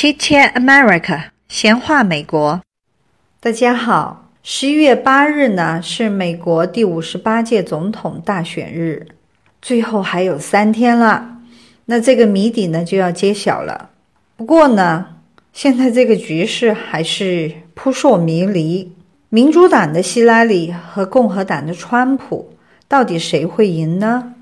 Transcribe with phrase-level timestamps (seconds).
[0.00, 2.62] Chit Chat America，闲话美国。
[3.38, 9.08] 大家好，十一月八日呢是美国第五十八届总统大选日，
[9.60, 11.40] 最后还有三天了，
[11.84, 13.90] 那这个谜底呢就要揭晓了。
[14.38, 15.04] 不过呢，
[15.52, 18.90] 现在这个局势还是扑朔迷离，
[19.28, 22.54] 民主党的希拉里和共和党的川普，
[22.88, 24.32] 到底谁会赢呢？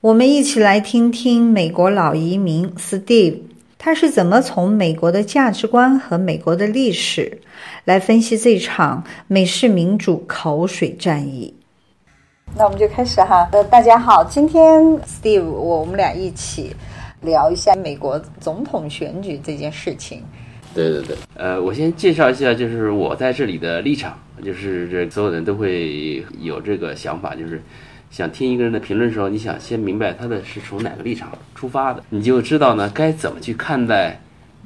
[0.00, 3.38] 我们一起来听听美国老移民 Steve。
[3.80, 7.40] 他是怎么从美国的价值观和美国的历史
[7.84, 11.54] 来分析这场美式民主口水战役？
[12.56, 13.48] 那我们就开始哈。
[13.52, 16.74] 呃，大家好，今天 Steve 我我们俩一起
[17.20, 20.24] 聊一下美国总统选举这件事情。
[20.74, 27.62] 对对对，呃，我先介绍一下，就是我在这里的立场，就是这所有人都会有这个想法，就是。
[28.10, 34.18] 想听一个人的评论的时候，你想先明白他的是从哪个立场出发的，你就知道呢该怎么去看待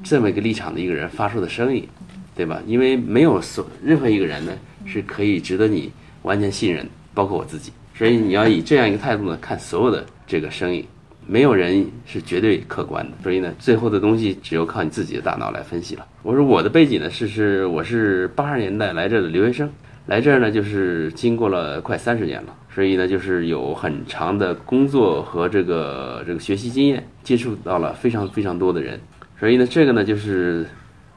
[0.02, 1.86] 这么一个立场的一个人发出的声音，
[2.34, 2.62] 对吧？
[2.66, 4.52] 因为没有所任何一个人呢
[4.86, 5.90] 是可以值得你
[6.22, 7.72] 完全信任，包括我自己。
[7.94, 10.84] 所以你要以这样一个态度呢看所有的这个声音，
[11.26, 13.12] 没有人是绝对客观的。
[13.22, 16.06] 所以呢，最后的东西只有靠你自己的大脑来分析了。
[16.22, 19.70] 我说我的背景呢是是我是八十年代来这的留学生，
[20.06, 22.56] 来这儿呢就是经过了快三十年了。
[22.74, 28.98] 所以呢，就是有很长的工作和这个这个学习经验，接触到了非常非常多的人。
[29.38, 30.64] 所以呢，这个呢，就是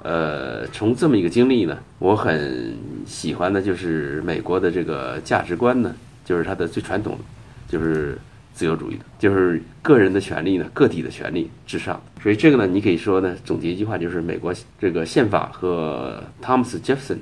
[0.03, 5.95] 呃，从这么一个经历呢，我很喜欢的就是美国的这个价值观呢，
[6.26, 7.17] 就是它的最传统，
[7.70, 8.17] 就是
[8.53, 12.02] 自由主义的，就是个人的权利呢，个体的权利至上。
[12.22, 17.17] 所以这个呢，你可以说呢，总结一句话就是美国这个宪法和汤姆斯·杰弗森、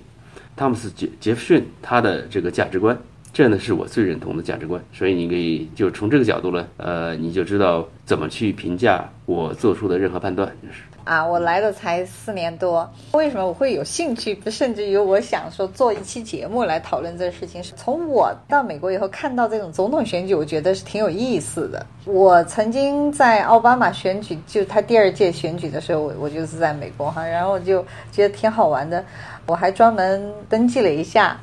[0.56, 2.98] 汤姆斯·杰杰弗逊他的这个价值观。
[3.34, 14.40] 这呢是我最认同的价值观，所以你可以就从这个角度呢，呃，你就知道怎么去评价我做出的任何判断，就是啊，我来了才四年多，为什么我会有兴趣？
[14.52, 21.84] 甚至于我想说做一期节目来讨论这个事情，是从我到美国以后看到这种总统选举，我觉得是挺有意思的。
[22.06, 29.04] 我曾经在奥巴马选举，就他第二届选举的时候，我我就是在美国哈，然后我就觉得挺好玩的，
[29.48, 31.36] 我还专门登记了一下。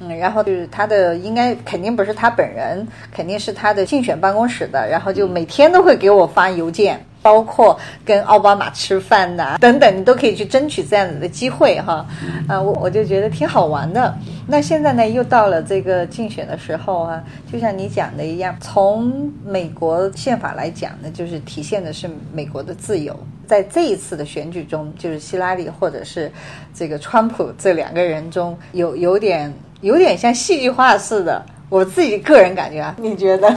[0.00, 12.06] 嗯，然后就是他的，应该肯定不是他本人，肯定是他的竞选办公室的，然后就每天都会给我发邮件，包括跟奥巴马吃饭呐等等，你都可以去争取这样子的机会哈。
[12.46, 14.16] 啊，我我就觉得挺好玩的。
[14.46, 17.20] 那现在呢，又到了这个竞选的时候啊，
[17.52, 23.18] 就像你讲的一样，从美国宪法来讲呢，就是体现的是美国的自由。
[23.48, 26.30] 在这一次的选举中，就是希拉里或者是
[26.72, 29.52] 这个川普这两个人中有有点。
[29.80, 33.48] 有点像戏剧化似的，我自己个人感觉啊，你觉得？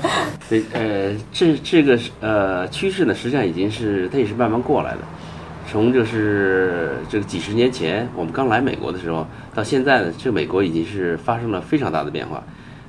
[0.50, 4.98] 对，呃，这这个呃趋势呢，实际上已经是它也是慢慢过来的。
[5.70, 12.42] 从就是这个几十年前我们刚来美国的时候，到现在呢，这美国已经是发生了非常大的变化。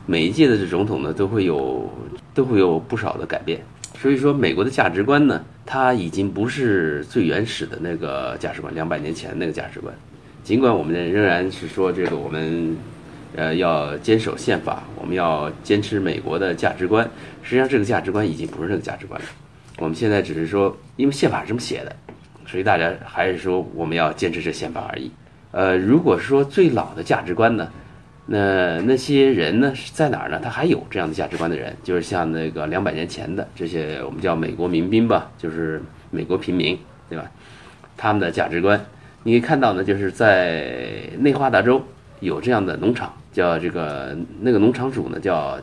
[0.05, 1.87] 每一届的这总统呢，都会有
[2.33, 3.59] 都会有不少的改变。
[4.01, 9.93] 所以说，美国的价值观呢，它已经不是最原始的那个价值观，两百年前那个价值观。
[10.49, 12.75] 尽管我们仍然是说这个，我们
[13.35, 17.07] 呃要坚守宪法，我们要坚持美国的价值观。
[17.43, 19.27] 实际上，这个价值观已经不是这个价值观了。
[19.77, 21.95] 我们现在只是说，因为宪法是这么写的，
[22.47, 25.11] 所以大家还是说我们要坚持这宪法而已。
[25.51, 27.71] 呃，如果说最老的价值观呢，
[28.25, 30.41] 那那些人呢是在哪儿呢？
[30.43, 35.79] 他还有这样的价值观的人，就是像那个两百年前的这些我们叫美国民兵吧，就是
[36.09, 36.75] 美国平民，
[37.07, 37.29] 对吧？
[37.95, 38.83] 他们的价值观。
[39.23, 41.81] 你可以看到呢，就是在内华达州
[42.19, 45.19] 有这样的农场，叫这个那个农场主呢？
[45.19, 45.59] 叫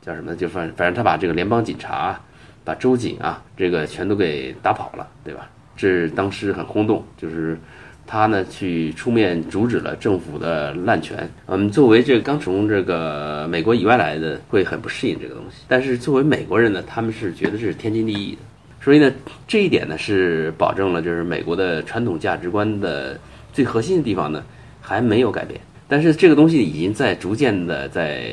[0.00, 0.36] 叫什么？
[0.36, 2.18] 就反反正他把这个联邦警察、
[2.64, 5.48] 把州警啊，这个全都给打跑了，对吧？
[5.76, 7.58] 这当时很轰动，就是
[8.06, 11.28] 他呢去出面阻止了政府的滥权。
[11.46, 15.64] 嗯，作为这个刚从这个美国以外来的，会很不适应这个东西。
[15.66, 18.38] 但是作为美国人呢，他们是觉得这是天经地义的。
[18.86, 19.12] 所以呢，
[19.48, 23.18] 这一点呢是保证了，就是美国的传统价值观的
[23.52, 24.44] 最核心的地方呢
[24.80, 28.30] 还没有改变，但是这个东西已经在逐渐的在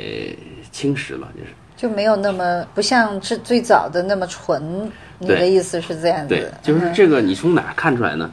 [0.71, 4.88] 侵蚀了，就是就没有那么不像是最早的那么纯。
[5.17, 6.35] 你的意思是这样子？
[6.35, 8.29] 对，就是这个，你从哪看出来呢？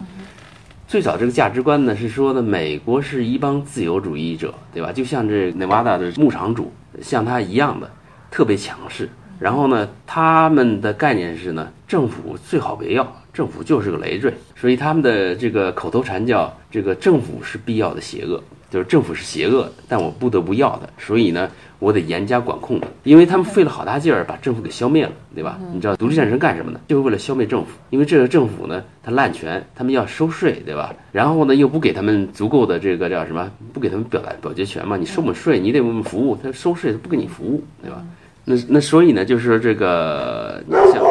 [0.86, 4.92] 最早这个价值观呢是说呢，美国是一帮自由主义者，对吧？
[4.92, 6.70] 就像这内瓦达的牧场主，
[7.00, 7.90] 像他一样的
[8.30, 9.08] 特别强势。
[9.40, 18.40] 然后呢，他们的概念是呢，政府最好别要，政府就是个累赘，所以他们的这个口头禅叫这个政府是必要的邪恶。
[18.70, 21.50] 就是政府是邪恶的，但我不得不要的，所以呢，
[21.80, 25.58] 我得严加管控的，因为他们费了好大劲儿把政府给消灭了，对吧？
[25.74, 26.78] 你知道独立战争干什么呢？
[26.86, 30.94] 就是为了消灭政府，因为这个政府呢，他滥权，他们要收税，对吧？
[31.10, 33.50] 然后呢，又不给他们足够的这个叫什么？
[33.72, 34.96] 不给他们表达表决权嘛？
[34.96, 38.00] 你收我们税，你得为我们服务，他收税他不给你服务，对吧？
[38.44, 41.02] 那那所以呢，就是说这个你像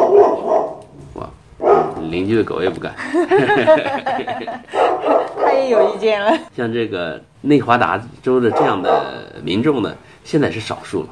[1.14, 1.30] 哇，
[2.10, 2.94] 邻居的狗也不敢。
[5.42, 6.36] 他也有意见了。
[6.56, 9.94] 像这个内华达州的这样的民众呢，
[10.24, 11.08] 现在是少数了。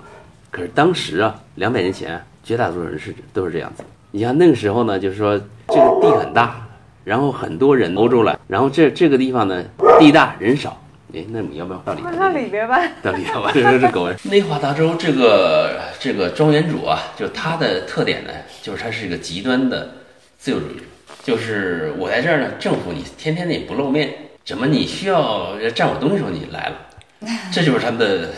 [0.50, 3.84] 可是当时啊，两百年前，绝大多数人是都是这样子。
[4.10, 5.38] 你像那个时候呢，就是说
[5.68, 6.56] 这个地很大，
[7.04, 9.62] 然后很多人欧洲来，然后这这个地方呢
[9.98, 10.76] 地大人少。
[11.14, 12.18] 哎，那你要不要到里边？
[12.18, 12.80] 到里边吧。
[13.02, 13.50] 到里边吧。
[13.54, 14.10] 这是狗。
[14.24, 18.30] 内华达州这个这个庄园主啊，就他的特点呢，
[18.62, 19.90] 就是他是一个极端的
[20.38, 20.82] 自由主义者。
[21.22, 24.12] 就是我在这儿呢，政府你天天的也不露面，
[24.44, 26.76] 怎么你需要占我东西的时候你来了？
[27.52, 28.30] 这就是他们的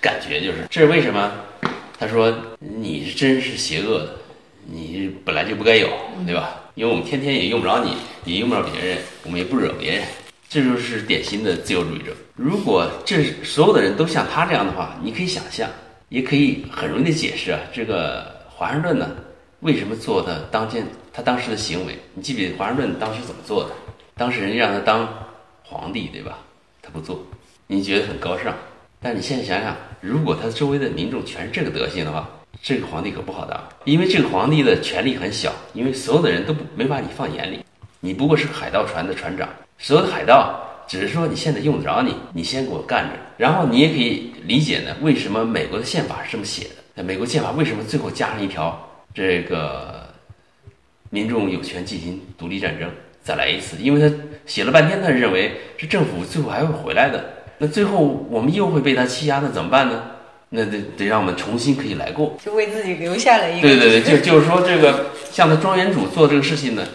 [0.00, 1.32] 感觉，就是这是为什么？
[1.98, 4.08] 他说你是真是邪恶的，
[4.64, 5.88] 你本来就不该有，
[6.24, 6.60] 对吧？
[6.74, 10.02] 因为我们天天也用不着你，也用不着别人，我们也不惹别人。
[10.48, 12.12] 这就是典型的自由主义者。
[12.34, 15.68] 如果这所有的人都像他这样的话，你可以想象，
[16.08, 17.58] 也可以很容易的解释啊。
[17.72, 19.10] 这个华盛顿呢，
[19.60, 21.98] 为什么做的当今他当时的行为？
[22.14, 23.70] 你记不记得华盛顿当时怎么做的？
[24.16, 25.08] 当时人家让他当
[25.62, 26.38] 皇帝，对吧？
[26.80, 27.20] 他不做，
[27.66, 28.54] 你觉得很高尚。
[29.00, 32.28] 但你现在想想，如果他周围的民众全是这个德行的话，
[32.62, 33.60] 这个皇帝可不好当。
[33.84, 37.64] 因为这个皇帝的权力很小，因为所有的人都不没把你放眼里，
[37.98, 39.48] 你不过是海盗船的船长。
[39.78, 43.10] 所有的海盗只是说你现在用得着你，你先给我干着。
[43.36, 46.74] 然后你也可以理解呢，为什么美国的宪法是这么写的？
[46.94, 50.06] 那美国宪法为什么最后加上一条，这个
[51.10, 52.88] 民众有权进行独立战争？
[53.22, 57.22] 再来一次，因为他写了半天，他认为是政府最后还会回来的。
[57.58, 60.02] 那最后我们又会被他欺压，那怎么办呢？
[60.50, 63.68] 那得得让我们重新可以来过，就为自己留下了一个。
[63.68, 66.86] 对对对， 就就是说这个像他庄园主做这个事情呢，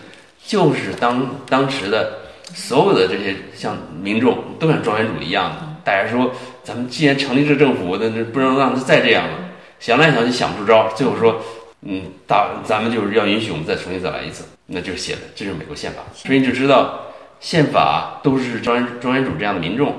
[0.43, 2.20] 就是当当时的。
[2.53, 6.31] 所有的这些像民众都像庄园主一样的，大家说
[6.63, 9.37] 咱们既然成立这政府，那那不能让他再这样了。
[9.79, 11.41] 想来想去想不出招，最后说，
[11.81, 16.03] 嗯，大咱们就是要允许我们再重新再来一次，那就是写的，这是美国宪法。
[16.13, 16.99] 所以你就知道，
[17.39, 19.95] 宪法都是庄园庄园主这样的民众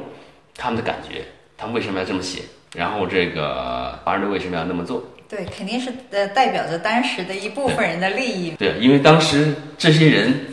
[0.57, 1.25] 他们的感觉，
[1.57, 2.43] 他们为什么要这么写，
[2.77, 5.03] 然后这个华盛顿为什么要那么做？
[5.29, 8.53] 对，肯定是呃代表着当时的一部分人的利益。
[8.59, 10.52] 对，因为当时这些人。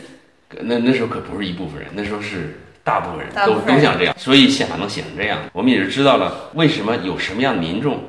[0.60, 8.02] 那那时候可不是一部分人，那时候是大部分人都都想这样，所以宪法能写成这样，我们也是知道了为什么有什么样的民众，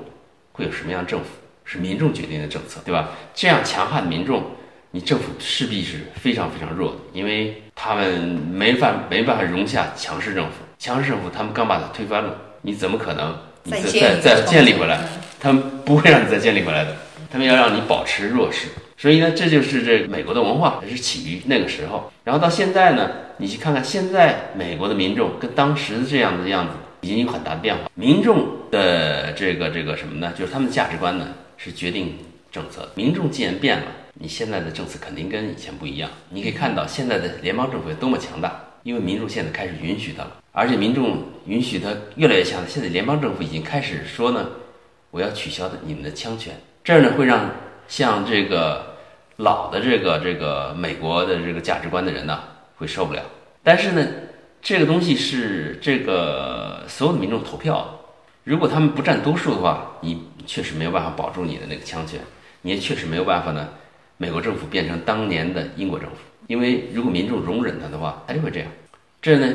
[0.51, 1.25] 会有什么样的政府，
[1.63, 3.09] 是民众决定的政策，对吧？
[3.33, 4.43] 这样强悍的民众，
[4.91, 8.19] 你政府势必是非常非常弱的，因为他们
[8.51, 14.99] 没办没办法容下强势政府，强势政府他们刚把它推翻了，你怎么可能你再再再建立回来？
[15.39, 16.95] 他们不会让你再建立回来的，
[17.31, 18.67] 他们要让你保持弱势。
[19.01, 22.13] 所以呢，这就是这美国的文化，是起于那个时候。
[22.23, 27.89] 然后到现在呢，你去看看现在美国的民众跟当时这样的样子，已经有很大的变化。
[27.95, 30.31] 民众的这个这个什么呢？
[30.37, 32.13] 就是他们的价值观呢，是决定
[32.51, 32.91] 政策。
[32.93, 36.07] 民众既然变了，你现在的政策肯定跟以前不一样。
[36.29, 42.61] 你可以看到现在的联邦政府有多么强大，因为民众现在开始允许他了，而且民众允许他越来越强。
[42.67, 44.47] 现在联邦政府已经开始说呢，
[45.09, 47.49] 我要取消的你们的枪权，这儿呢会让
[47.87, 48.90] 像这个。
[49.41, 52.43] 老的这个这个美国的这个价值观的人呢，
[52.77, 53.21] 会受不了。
[53.63, 54.07] 但是呢，
[54.61, 57.99] 这个东西是这个所有的民众投票，
[58.43, 62.19] 如果他们不占多数的话，你确实没有办法保住你的那个枪权，
[62.61, 63.67] 你也确实没有办法呢。
[64.17, 68.69] 美国政府变成当年的英国政府，因为如果民众容忍他的话，他就会这样。
[69.19, 69.51] 这呢，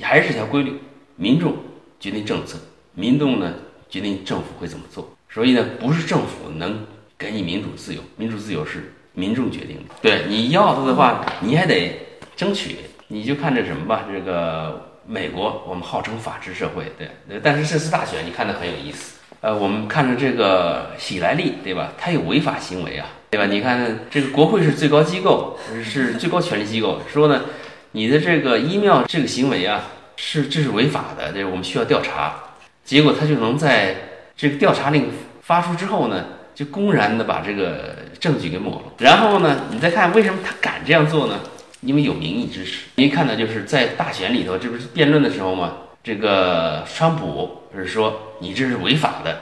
[0.00, 0.80] 还是条规律：
[1.16, 1.54] 民众
[1.98, 2.58] 决定政策，
[2.94, 3.52] 民众呢
[3.90, 5.14] 决定政府会怎么做。
[5.28, 6.86] 所以呢，不是政府能。
[7.20, 9.94] 给你民主自由，民主自由是民众决定的。
[10.00, 12.00] 对你要它的话，你还得
[12.34, 12.76] 争取。
[13.08, 17.10] 你就看这什么吧，这个美国，我们号称法治社会，对，
[17.42, 19.18] 但是这次大选你看的很有意思。
[19.42, 21.92] 呃，我们看着这个喜来利，对吧？
[21.98, 23.44] 他有违法行为啊，对吧？
[23.44, 27.42] 你看这个国会是最高机构，是最高权力机构，说呢，
[27.92, 29.82] 你的这个 email 这个行为啊，
[30.16, 32.34] 是这是违法的，这我们需要调查。
[32.82, 33.94] 结果他就能在
[34.34, 35.10] 这个调查令
[35.42, 36.24] 发出之后呢？
[36.60, 41.40] 就公然的把这个证据给抹了，然后呢，你再看为什么他敢这样做呢？
[41.80, 42.84] 因为有民意支持。
[42.96, 45.72] 你看到就是在大选里头，这不是辩论的时候吗？
[46.04, 49.38] 这个川普是说你这是违法的，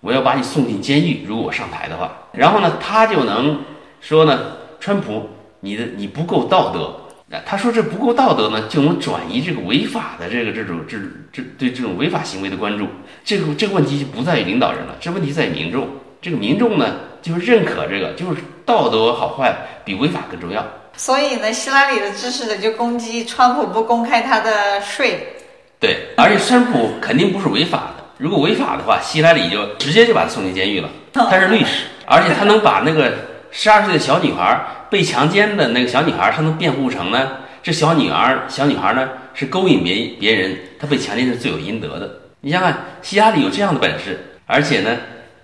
[0.00, 1.24] 我要把你送进监狱。
[1.26, 3.60] 如果我上台的话，然后呢，他就能
[4.02, 5.26] 说呢，川普
[5.60, 10.98] 你的你不够道德，啊，他说这不够道德呢，就能转移这个违法的这个这种这
[11.32, 12.86] 这对这种违法行为的关注。
[13.24, 15.88] 这个这个问题就不在于领导人了，这问题在于民众。
[16.20, 20.66] 这个民众呢，就是认可这个，就是道德好坏比违法更重要。
[20.96, 25.34] 所以呢，希拉里的支持者就攻击川普不公开他的税。
[25.78, 28.04] 对，而且川普肯定不是违法的。
[28.16, 30.88] 如果违法的话，希拉里就直接就把他送进监狱了。
[31.12, 33.12] 他是律师，而且他能把那个
[33.52, 34.60] 十二岁的小女孩
[34.90, 37.28] 被强奸的那个小女孩，他能辩护成呢？
[37.62, 42.10] 这小女儿小女孩呢是勾引别别人，她被强奸是罪有应得的。
[42.40, 42.72] 你想想，
[43.02, 44.96] 希拉里有这样的本事，而且呢，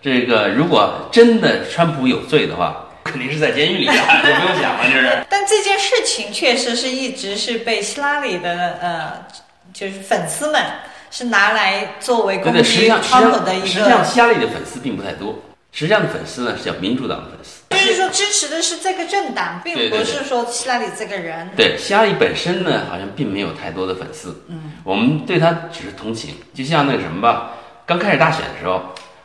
[0.05, 5.25] 这个如果真的川普有罪的话，肯定是在监狱里的，也不用想了，这是。
[5.31, 9.25] 但这件事情确实是一直是被希拉里的呃，
[9.73, 10.63] 就是粉丝们
[11.11, 15.43] 是拿来作为攻对对，实际击上实际上川普的一实际上，希拉里的粉丝并不太多，
[15.73, 17.63] 实际上的粉丝呢是叫民主党的粉丝。
[17.71, 21.49] 就是说支持的是这个政党，并不是说希拉里这个人。
[21.57, 24.45] 对，希拉里本身呢，好像并没有太多的粉丝。
[24.49, 27.53] 嗯，我们对他只是同情，就像那个什么吧，
[27.87, 28.83] 刚开始大选的时候，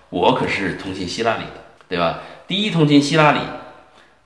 [0.10, 2.20] 我可是同情希拉里的，对吧？
[2.48, 3.40] 第一同情希拉里，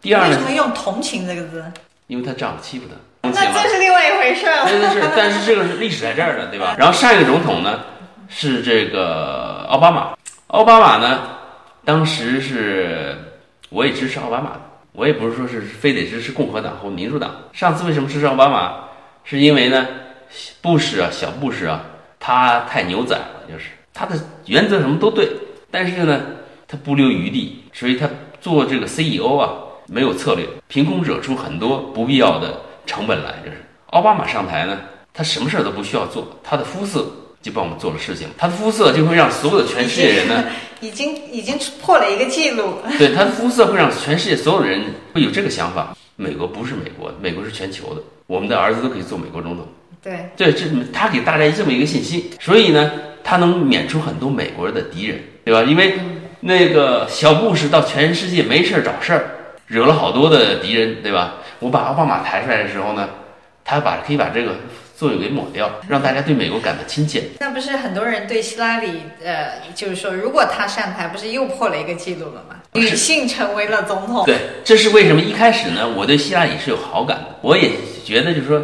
[0.01, 1.63] 第二呢为什，么用同情这个字？
[2.07, 4.63] 因为他丈夫欺负他，同情那这是另外一回事了。
[4.69, 6.75] 对是，但是这个是历史在这儿的，对吧？
[6.79, 7.81] 然后上一个总统呢
[8.29, 10.15] 是这个奥巴马，
[10.47, 11.21] 奥巴马呢
[11.83, 13.17] 当时是
[13.69, 14.61] 我也支持奥巴马的，
[14.93, 17.35] 我也不是说是非得支持共和党或民主党。
[17.51, 18.75] 上次为什么支持奥巴马？
[19.25, 19.87] 是因为呢，
[20.61, 21.81] 布什啊，小布什啊，
[22.19, 25.29] 他太牛仔了，就是他的原则什么都对，
[25.73, 26.21] 但是呢，
[26.67, 28.07] 他不留余地，所以他
[28.39, 29.49] 做这个 CEO 啊
[29.87, 33.33] 没有策略，凭空惹出很多不必要的成本来。
[33.43, 34.79] 就是奥巴马上台呢，
[35.11, 37.07] 他什么事儿都不需要做，他的肤色
[37.41, 40.43] 就帮我们做了事情，他的肤色就会让所有的全世界人呢，
[40.79, 42.75] 已经已经破了一个记录。
[42.99, 44.79] 对他的肤色会让全世界所有的人
[45.11, 49.67] 会有这个想法：美国不是美国，美国是全球的，我们的儿子都可以做美国总统。
[50.03, 52.91] 对，对，这他给大家这么一个信息，所以呢，
[53.23, 55.63] 他能免除很多美国人的敌人，对吧？
[55.63, 55.95] 因为
[56.41, 59.23] 那个小布什到全世界没事儿找事儿，
[59.67, 61.35] 惹了好多的敌人，对吧？
[61.59, 63.09] 我把奥巴马抬出来的时候呢，
[63.63, 64.55] 他把可以把这个
[64.95, 67.23] 作用给抹掉，让大家对美国感到亲切。
[67.39, 72.55] 那不是很多人对希拉里，呃，就是说，如果他上台，不是又破了一个记录了吗？
[72.73, 74.25] 女性成为了总统。
[74.25, 75.87] 对，这是为什么一开始呢？
[75.87, 77.71] 我对希拉里是有好感的，我也
[78.03, 78.61] 觉得就是说，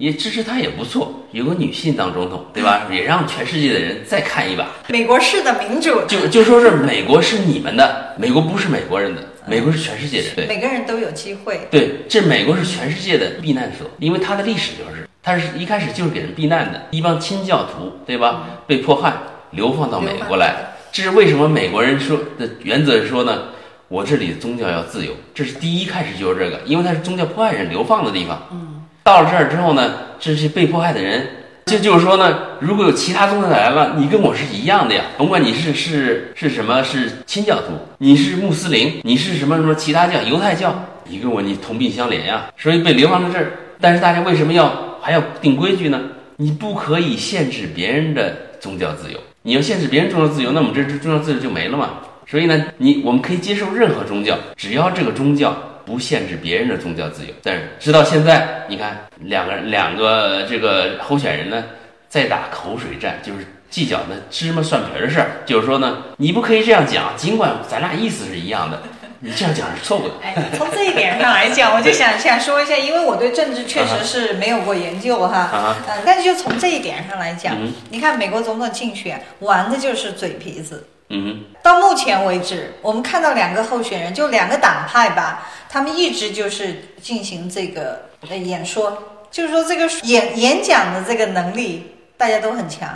[0.00, 2.86] 也支持他也不错，有个女性当总统，对吧？
[2.90, 4.66] 也让全世界的人再看一把。
[4.88, 10.28] 美国式的民主，就就说是美国是你们的，美国不是美国人的，美国是全世界人。
[10.34, 11.60] 对每个人都有机会。
[11.70, 18.46] 对，这美国是全世界的避难所，因为它的历史就是，它是一开始就是给人避难的，一帮清教徒，对吧？
[18.66, 19.12] 被迫害
[19.50, 20.54] 流放到美国来，
[20.90, 23.48] 这是为什么美国人说的原则是说呢？
[23.88, 28.48] 我这里的宗教要自由，这是第一开始就是这个，因为它是宗教迫害人流放的地方。
[28.50, 31.26] 嗯，到了这儿之后呢，这些被迫害的人，
[31.66, 40.74] 这就是说呢，如果有其他宗教来了，你跟我是一样的呀，甭管你是是是什么，是清教徒，你是穆斯林，你是什么什么其他教，犹太教，
[41.08, 43.52] 你跟我你同病相怜呀，所以被流放到这儿。
[43.80, 46.00] 但是大家为什么要还要定规矩呢？
[46.36, 51.90] 你不可以限制别人的宗教自由，你要限制别人宗教自由，那我们这这宗教自由就没了嘛。
[52.26, 55.56] 所以呢，你我们可以接受任何宗教，只要这个宗教
[55.90, 57.32] 不限制别人的宗教自由。
[57.42, 61.64] 但是直到现在，你看两个两个这个候选人呢，
[62.08, 65.42] 在打口水战，就是计较那芝麻蒜皮的事儿。
[65.44, 68.80] 就是说呢，你不可以这样讲，尽管咱俩意思是一样的，
[69.18, 70.14] 你这样讲是错误的。
[70.22, 80.86] 哎，从这一点上来讲，我就想想说一下，因为我对政治确实是没有过研究哈，啊呃，但是就从这一点上来讲，嗯你看美国总统竞选玩的就是嘴皮子。
[81.10, 88.96] 嗯到目前为止，我们看到两个候选人，就两个党派吧，他们一直就是进行这个呃演说，
[89.30, 92.88] 就是说这个演演讲的这个能力大家都很强，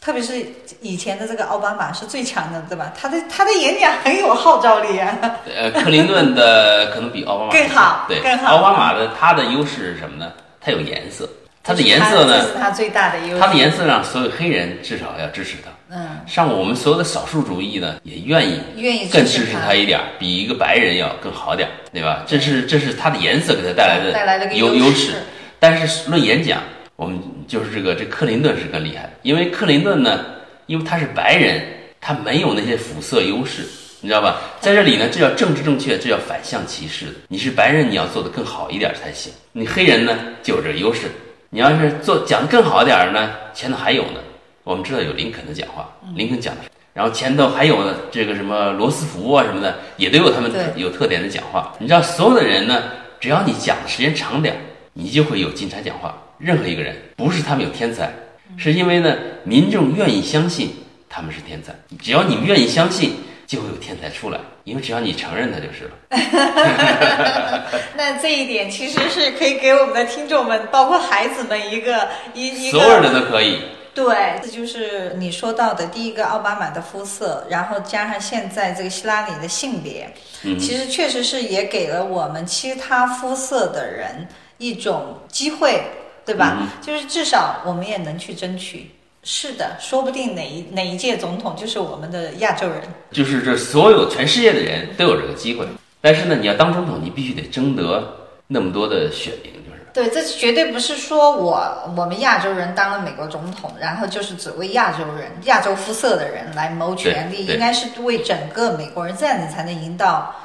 [0.00, 0.44] 特别是
[0.80, 2.92] 以前的这个奥巴马是最强的，对吧？
[2.96, 5.18] 他的他的演讲很有号召力啊。
[5.20, 10.30] 哼， 呃，克林顿的可能比奥巴马更好对，更好奥巴马的他的优势是什么呢？
[10.60, 11.28] 他有颜色，
[11.64, 13.40] 他的颜色呢这，是他最大的优势。
[13.40, 15.70] 他的颜色让所有黑人至少要支持他。
[15.88, 22.24] 嗯，像我们所有的少数主义呢，也愿意愿意更支持他一点儿，比一个白人要更好点儿，对吧？
[22.26, 25.12] 这是这是他的颜色给他带来的带来的优优势。
[25.60, 26.60] 但是论演讲，
[26.96, 30.24] 我们就是这个这克林顿是更厉害的，因为克林顿呢，
[30.66, 31.62] 因为他是白人，
[32.00, 33.62] 他没有那些肤色优势，
[34.00, 34.40] 你知道吧？
[34.60, 37.12] 在这里呢，这叫政治正确，这叫反向歧视的。
[37.28, 39.32] 你是白人，你要做的更好一点才行。
[39.52, 41.02] 你黑人呢就有这个优势，
[41.48, 44.20] 你要是做讲得更好点儿呢，前头还有呢。
[44.66, 51.72] 我们知道有林肯的讲话，林肯讲的，然后前头还有呢，这个什么罗斯福啊什么的，也都有他们有特点的讲话。
[51.78, 52.82] 你知道，所有的人呢，
[53.20, 54.58] 只要你讲的时间长点儿，
[54.92, 56.20] 你就会有金蝉讲话。
[56.38, 58.12] 任何一个人不是他们有天才，
[58.56, 60.74] 是因为呢民众愿意相信
[61.08, 61.72] 他们是天才。
[62.02, 63.12] 只要你们愿意相信，
[63.46, 64.40] 就会有天才出来。
[64.64, 65.92] 因为只要你承认他就是了。
[67.96, 73.60] 那这一点其实是可以给我们的听众们，包括孩子们一个一一个所有人都可以。
[73.96, 80.12] 对，这就是你说到的第一个奥巴马的肤色，然后加上现在这个希拉里的性别，
[80.44, 85.82] 嗯其实确实是也给了我们其他肤色的人一种机会，
[86.26, 86.58] 对吧？
[86.60, 88.90] 嗯就是至少我们也能去争取。
[89.22, 92.82] 是的，说不定哪一哪一届总统就是我们的亚洲人。
[93.10, 95.66] 就是这所有全世界的人都有这个机会，
[96.02, 99.65] 但是呢，你要当总统，你必须得征得那么多的选民，就是
[99.96, 110.36] 对，这绝对不是说我我们亚洲人当了美国总统，然后就是只为亚洲人、亚洲肤色的人来谋权利，应该是为整个美国人，这样你才能赢到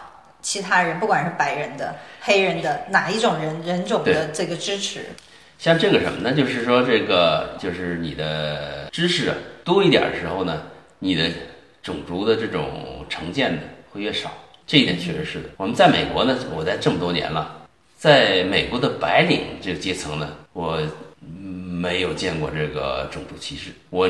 [0.41, 5.01] 其他人，不管是白人的、黑人的哪一种人人种的这个支持。
[5.59, 6.33] 像这个什么呢？
[6.33, 10.61] 就是说这个就是你的知识啊多一点的时候呢，
[10.99, 11.29] 你的
[11.83, 14.31] 种族的这种成见呢会越少，
[14.65, 15.49] 这一点确实是的。
[15.57, 17.60] 我们在美国呢，我在这么多年了，
[18.01, 20.81] 在美国的白领这个阶层呢，我
[21.21, 23.69] 嗯没有见过这个种族歧视。
[23.91, 24.09] 我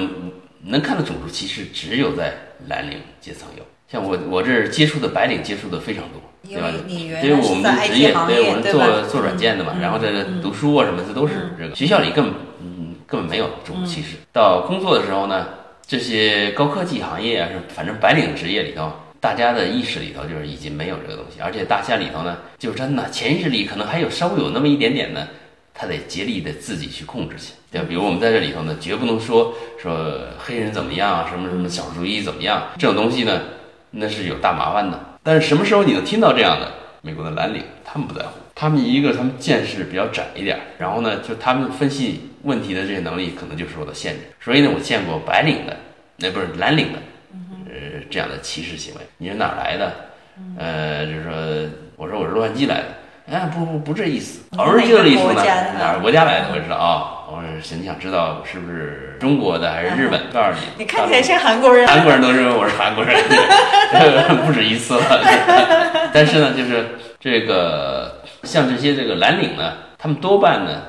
[0.64, 2.34] 能看到种族歧视，只有在
[2.70, 3.64] 蓝领阶层有。
[3.90, 8.64] 像我我这儿接触的白领接触的非常多，对吧因为我们的职业对我们？
[8.64, 14.16] 做做软件的嘛，嗯然后这个读书啊什么，这都是这个学校里根本嗯根本没有种族歧视。
[14.32, 15.50] 到工作的时候呢，
[15.86, 18.90] 这些高科技行业啊，是反正白领职业里头，
[19.22, 25.28] 大家的意识里头就是已经没有这个东西，而且大家里头呢，就真的潜意识里可能还有稍微有那么一点点呢，
[25.76, 27.88] 他得竭力的自己去控制去，对吧？
[27.88, 33.40] 比如我们在这里头呢，绝不能说说黑人怎么样啊，什么什么少数主义怎么样，这种东西呢，
[33.92, 35.00] 那是有大麻烦的。
[35.22, 36.72] 但是什么时候你能听到这样的？
[37.04, 44.20] 美国的蓝领他们不在乎，他们一个他们见识比较窄一点，然后呢，就他们分析问题的这些能力可能就受到限制。
[44.40, 45.78] 所以呢，我见过白领的，
[46.18, 47.00] 那不是蓝领的，
[48.12, 49.02] 这样的歧视行为。
[49.18, 49.92] 你是哪儿来的？
[50.58, 51.32] 呃，就是说，
[51.96, 52.86] 我说我是洛杉矶来的。
[53.32, 54.42] 哎，不不不这意思。
[54.52, 55.44] 你我说这个意思呢，
[55.80, 56.48] 哪个国家来的？
[56.52, 57.18] 我就知道啊。
[57.32, 60.20] 我说是你想知道是不是中国的还是日本？
[60.34, 61.88] 告诉你，你看起来像韩国人。
[61.88, 63.16] 韩国人都认为我是韩国人，
[64.46, 65.04] 不止一次了。
[66.14, 66.86] 但是呢，就是
[67.20, 70.82] 这个像这些这个蓝领呢，他们多半呢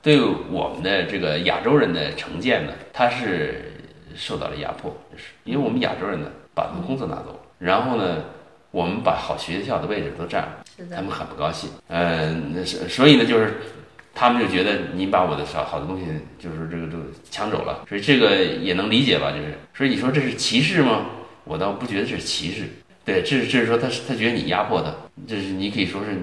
[0.00, 3.74] 对我们的这个亚洲人的成见呢，他是
[4.14, 8.24] 受到了压迫，就是因为我们亚洲人呢把他们工作拿走了，然后呢，
[8.70, 11.70] 我们把好学校的位置都占了，他们很不高兴。
[11.88, 13.54] 嗯，那是所以呢，就是
[14.14, 16.06] 他们就觉得你把我的好好的东西
[16.38, 19.30] 就是这个这个抢走了，所以这个也能理解吧？
[19.30, 21.06] 就是，所以你说这是歧视吗？
[21.44, 22.68] 我倒不觉得这是歧视，
[23.04, 24.94] 对，这是这是说他是他觉得你压迫他，
[25.26, 26.16] 这是你可以说是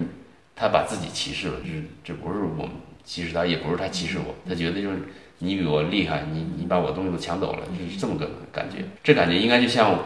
[0.56, 2.72] 他把自己歧视了，这是这不是我们
[3.04, 5.00] 歧视他，也不是他歧视我，他觉得就是
[5.40, 8.84] 你比我厉害，你你把我东西都抢走了，就是这么个感觉。
[9.04, 10.00] 这感觉应该就像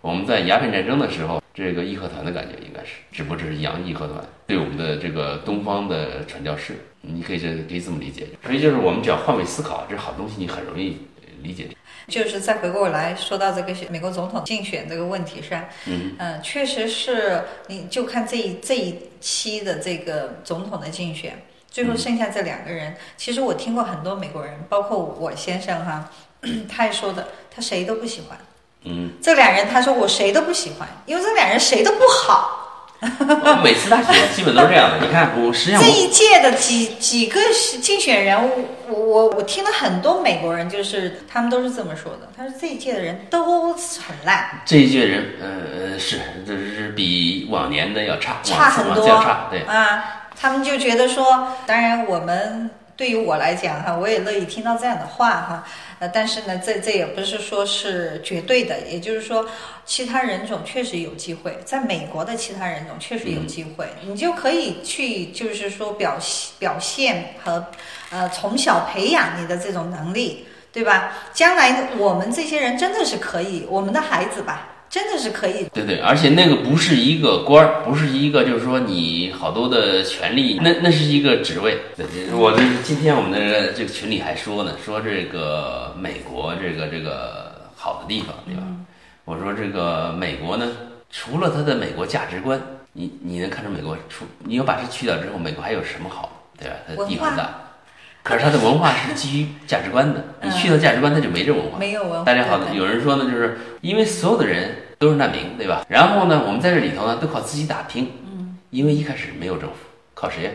[0.00, 8.26] 我们在鸦片战争的时候，这个义和团的感觉应该是，只不过这是洋义和团对我们的这个东方的传教士，你可以这可以这么理解。
[8.42, 10.96] 所以就是我们只要换位思考，这好东西你很容易
[11.42, 11.68] 理解。
[12.08, 26.10] 就是再回过来说到这个美国总统竞选这个问题上，嗯，呃，确实是，你就看这一这一期的这个总统的竞选，最后剩下这两个人，其实我听过很多美国人，包括我先生哈，
[26.68, 28.38] 他也说的，他谁都不喜欢。
[28.84, 32.56] 嗯，这俩人他说我谁都不喜欢，因为这俩人谁都不好。
[33.02, 34.98] 我每次大选基本都是这样的。
[35.06, 37.40] 你看，我实际上 这一届的几几个
[37.80, 38.36] 竞选人，
[38.88, 42.30] 我我我听了很多美国人，就是他们都是这么说的。
[42.36, 49.60] 他说这一届的人都很烂，这一届人，呃，是这是比往年的要差，差很多要差，对。
[49.60, 55.64] 啊，他们就觉得说，当然我们对于我来讲哈，我也乐意听到这样的话哈，
[55.98, 59.46] 呃，但是呢，这这也不是说是绝对的，也就是说，
[59.84, 67.66] 其他人种确实有机会，在美国的其他人种确实有机会，你就可以去就是说表现表现和
[68.10, 71.12] 呃从小培养你的这种能力，对吧？
[71.34, 81.78] 将来我们这些人真的是可以，我们的孩子吧，真的是可以对对，而且那个不是一个官儿，不是一个就是说你好多的权利，那那是一个职位。
[81.96, 88.62] 对对，我这今天我们的这个群里还说呢，说这个美国这个这个好的地方，对吧？
[89.24, 90.66] 我说这个美国呢，
[91.08, 92.60] 除了它的美国价值观，
[92.92, 96.48] 你你能看出美国除你要把这去掉之后，美国还有什么好？
[96.58, 96.74] 对吧？
[96.88, 97.48] 它地方大，
[98.24, 101.78] 可是它的文化是基于价值观的，你去掉价值观，它就没这文化。
[101.78, 102.24] 没有文化。
[102.24, 105.82] 大家好有人说呢，就是因为所有的人都是难民，对吧？
[105.88, 108.12] 然后呢，我们在这里头呢，都靠自己打拼。
[108.30, 109.76] 嗯，因为一开始没有政府，
[110.12, 110.50] 靠谁呀？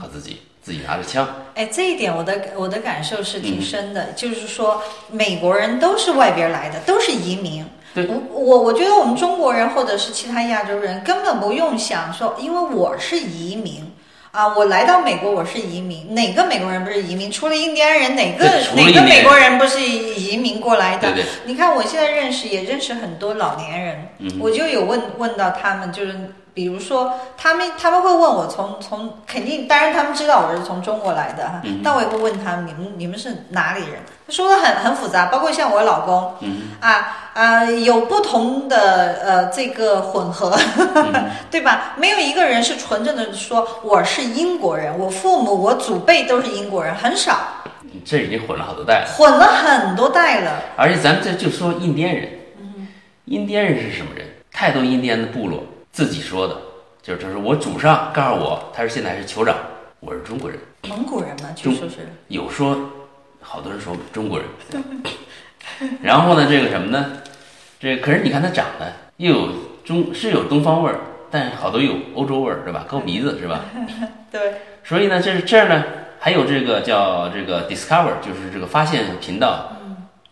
[0.00, 0.40] 靠自己。
[0.62, 1.28] 自己拿着枪。
[1.56, 7.66] 哎，这一点我的我的感受是挺深的，就是说美国人都是外边来的，都是移民。
[7.92, 13.91] 对我我我觉得我们中国人或者是其他亚洲人根本不用想说，因为我是移民
[14.32, 17.30] 啊，我来到美国我是移民，哪个美国人不是移民？
[17.30, 21.12] 除了印第安人，哪个哪个美国人不是移民过来的？
[21.12, 21.24] 对对。
[21.44, 26.14] 你看我现在认识也认识很多老年人，嗯我就有问问到他们，就是
[26.54, 34.00] 比如说他们他们会问我从从肯定，当然他们知道我是从中国来的哈，嗯但我也会问他们你们你们是哪里人？
[34.26, 40.54] 他说的很很复杂，包括像我老公，嗯啊啊有不同的呃这个混合，
[40.94, 41.94] 嗯 对吧？
[41.96, 47.38] 没有一个人是纯正的说我是英国人，我父母我祖辈都是英国人，很少，
[48.04, 49.06] 这已经混了好多代了。
[49.16, 50.62] 混了很多代了。
[50.76, 52.28] 而且咱们这就说印第安人，
[53.24, 54.26] 印第安人是什么人？
[54.52, 56.56] 太多印第安的部落自己说的，
[57.02, 59.54] 就是他说我祖上告诉我，他是现在是酋长，
[60.00, 60.58] 我是中国人。
[60.88, 62.08] 蒙古人嘛，据是。
[62.28, 62.76] 有说，
[63.42, 64.48] 好多人说中国人。
[66.02, 67.18] 然后呢，这个什么呢？
[67.78, 69.48] 这可是你看他长得又有
[69.84, 70.98] 中是有东方味儿，
[71.30, 72.86] 但是好多有欧洲味儿，对吧？
[72.88, 73.60] 高鼻子是吧？
[74.32, 75.84] 对，所以呢，这是这儿呢，
[76.18, 79.72] 还有这个叫这个 Discover，就是这个发现频道，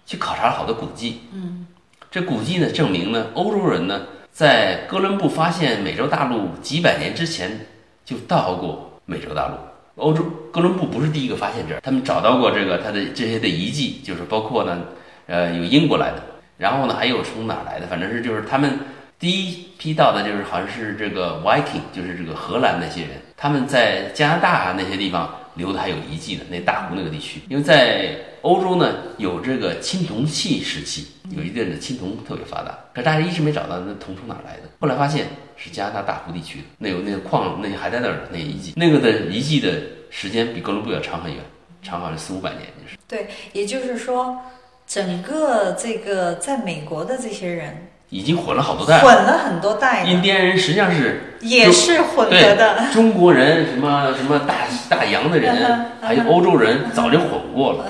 [0.07, 1.21] 去考察了好多古迹。
[1.35, 1.67] 嗯，
[2.11, 4.01] 这古迹呢，证明呢，欧洲人呢，
[4.41, 7.61] 在哥伦布发现美洲大陆几百年之前
[8.07, 9.55] 就到过美洲大陆。
[10.03, 14.81] 欧洲哥伦布不是第一个发现这儿，他们找到过这个他的这些的遗迹，就是包括呢，
[15.27, 16.23] 呃，有英国来的，
[16.57, 18.79] 然后呢，还有从哪来的，反正是就是他们
[19.19, 41.43] 第一批到的，就是好像是这个 Viking，就是这个荷兰那些人，他们在加拿大啊那些地方留的还有遗迹呢，那大湖那个地区，因为在欧洲呢有这个青铜器时期，有一阵子青铜特别发达，可大家一直没找到那铜从哪来的，后来发现是加拿大大湖地区的，那有那个矿，那还在那儿呢那遗迹，那个的遗迹的时间比哥伦布要长很远，
[41.83, 42.97] 长好像四五百年，就是。
[43.07, 44.39] 对，也就是说，
[44.87, 49.01] 整个这个在美国的这些人已经混了好多代了。
[49.03, 52.87] 混了很多代的，印第安人实际上是也是混合的。
[52.93, 54.55] 中国人，什么什么大
[54.89, 57.87] 大洋的嗯人，还有欧洲人，早就混过了。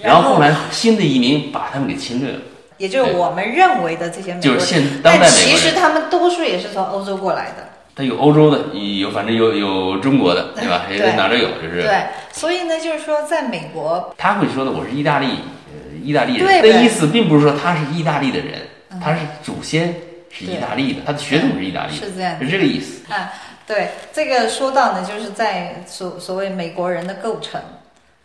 [0.00, 2.38] 然然后后来新的移民把他们给侵略了，
[2.78, 5.30] 也就是我们认为的这些美国人，就是现当代但美国人。
[5.30, 7.68] 其实他们多数也是从欧洲过来的。
[7.96, 8.58] 他有欧洲的，
[9.00, 10.82] 有反正有有中国的， 对吧？
[10.88, 15.26] 对人哪都有，就是对，所以呢，就是说，在美国，他会说的，我是意大利，
[15.72, 16.44] 呃，意大利人。
[16.44, 19.94] 对对那意思并不是说他是意大利的人，嗯他是祖先
[20.30, 23.12] 是意大利的，他的血统是意大利的，是这样是这个意思。
[23.12, 23.32] 啊，
[23.66, 27.60] 对这个说到呢，就是在所所谓美国人的构成，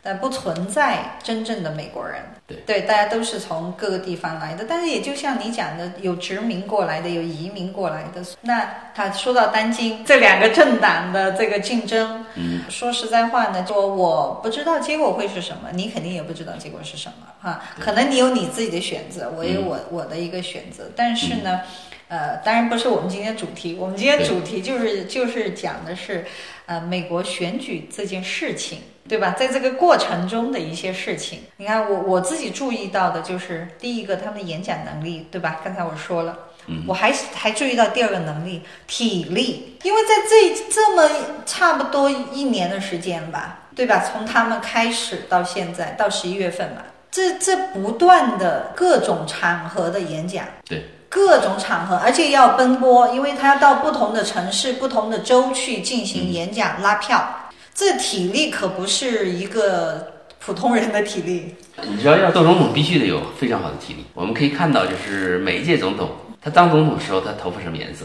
[0.01, 2.21] 但不存在真正的美国人。
[2.65, 8.23] 对大家都是从各个地方来的，但是也就像你讲的，有殖民过来的，有移民过来的。
[8.41, 17.61] 那他说到单金这两个政党的这个竞争，嗯，说实在话呢，说我不知道结果会是什么，你肯定也不知道结果是什么哈。
[17.79, 21.61] 可能你有你自己的选择，我有我、我的一个选择，但是呢。
[22.07, 26.25] 呃，当然不是我们今天主题，我们今天主题就是就是讲的是，
[26.65, 29.35] 呃，美国选举这件事情，对吧？
[29.37, 35.61] 在这个过程中的一些事情，你看我我自己注意到的就是第一个他们的演讲能力，对吧？
[35.63, 41.09] 刚才我说了，嗯我还还注意到第二个能力体力，因为在这这么
[41.45, 44.03] 差不多一年的时间吧，对吧？
[44.11, 50.45] 从他们开始到现在到十一月份吧，这这不断的各种场合的演讲。
[50.67, 50.83] 对。
[51.11, 57.48] 各种场合，而且要奔波，因为他要到不同的城市、不同的州去进行演讲、拉票，
[57.79, 60.05] 这体力可不是一个
[60.37, 61.55] 普通人的体力。
[61.83, 64.05] 你知道，要做总统必须得有非常好的体力。
[64.13, 66.09] 我们可以看到，就是每一届总统，
[66.43, 68.03] 他当总统的时候，他头发什么颜色？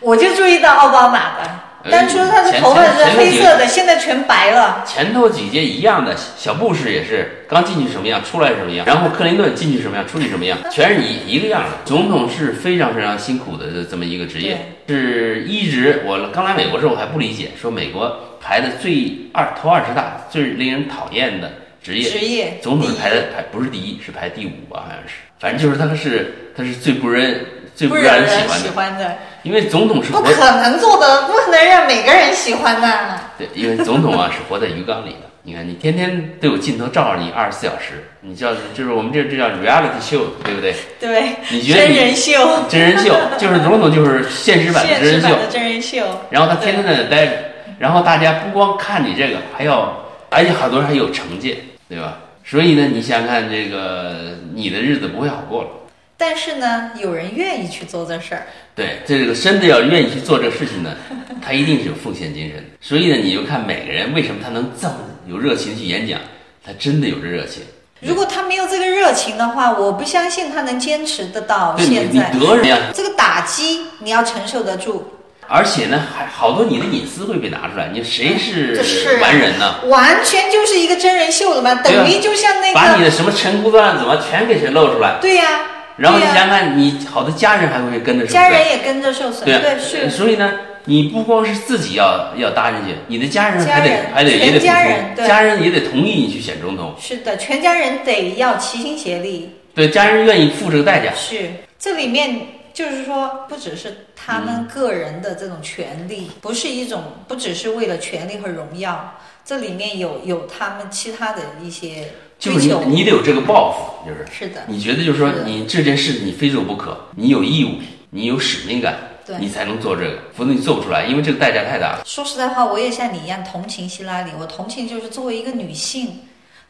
[0.00, 1.50] 我就注意到奥巴马的，
[1.84, 4.84] 呃当初他的头发是黑色的，现在全白了。
[4.86, 11.70] 前头几届一样的，小布什也是刚进去什么样，出来什么样，然后克林顿进去什么样，出去什么样，全是一一个样的。
[11.86, 21.50] 总统是非常非常辛苦的这么一个职业，是一直我刚来美国时候我还不理解，说美国排的最二头二十大最令人讨厌的
[21.82, 27.40] 职业，职业总统是排的排不是第一，是排第五吧，好像是，反正就是他是他是最不人
[27.74, 33.20] 最不让人人喜欢的，喜欢的，因为总统是不可能做的，不可能让每个人喜欢的。
[33.38, 35.30] 对，因为总统啊是活在鱼缸里的。
[35.46, 40.74] 你看，你天天都有镜头照着你，二十四小时，你叫就是我们这这叫 reality show，对不对？
[40.98, 45.98] 对，你觉得你真人秀，真人秀就是总统就是现实版的真人秀真人秀。
[46.30, 47.32] 然后他天天在那待着，
[47.78, 51.56] 然后大家不光看你这个，还要而且好多人还有成见，
[51.88, 52.18] 对吧？
[52.44, 55.68] 所以呢，你想想看，这个你的日子不会好过了。
[56.16, 58.46] 但是呢，有人愿意去做这事儿。
[58.74, 60.94] 对，这个真的要愿意去做这个事情呢，
[61.42, 62.64] 他一定是有奉献精神。
[62.80, 64.94] 所以呢，你就看每个人为什么他能这么
[65.26, 66.20] 有热情去演讲，
[66.64, 67.62] 他真的有这热情。
[68.00, 72.30] 如果他没有这个热情的话，我不相信他能坚持得到对你你现在。
[72.38, 75.13] 得人呀，这个打击你要承受得住，
[75.48, 79.74] 而且呢，还好多你的隐私会被拿出来，你谁是完人呢？
[79.88, 85.18] 完全就是一个真人秀了嘛，等于就像那个，把你的什么陈姑段子嘛，全给谁露出来。
[85.20, 85.60] 对呀、
[85.96, 90.10] 然后你想想看，你好多家人还会跟着受家人也跟着受损，对是。
[90.10, 90.50] 所以呢，
[90.84, 99.50] 你不光是自己要要搭进去，你的家人还得人还得也得家人对家人也得同意你去选总统，是的，全家人得要齐心协力。
[99.74, 101.12] 对，家人愿意付这个代价。
[101.16, 102.40] 是，这里面
[102.74, 112.84] 就是说，不只是他们个人的这种权利，不是一种，不只是为了权利和荣耀，这里面有有他们其他的一些就是你追求。
[112.86, 117.78] 你得有这个抱负，就是是的，你觉得就是说你这件事你非做不可，你有义务，
[118.10, 118.96] 你有使命感，
[119.38, 122.02] 你才能做这个，否则你做不出来，因为这个代价太大了。
[122.04, 124.32] 说实在话，我也像你一样同情希拉里。
[124.36, 126.22] 我同情就是作为一个女性，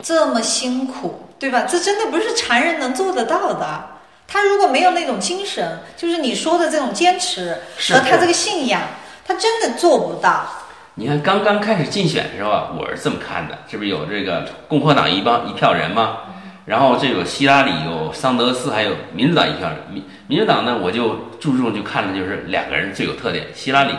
[0.02, 1.62] 这么辛苦，对吧？
[1.62, 3.86] 这真的不是常人能做得到的。
[4.26, 7.56] 她如果没有那种精神，就是你说的这种坚持
[7.92, 8.82] 和他这个信仰，
[9.26, 10.46] 他真的做不到。
[10.96, 16.18] 你看刚刚开始竞选的时候啊，我是这么看的，这不是有这个共和党一帮一票人吗？
[16.66, 19.78] 然后这有希拉里，有桑德斯，还有民主党一票人。
[19.90, 23.92] 民民主党呢，我就注重就看的就是两个人最有特点，希拉里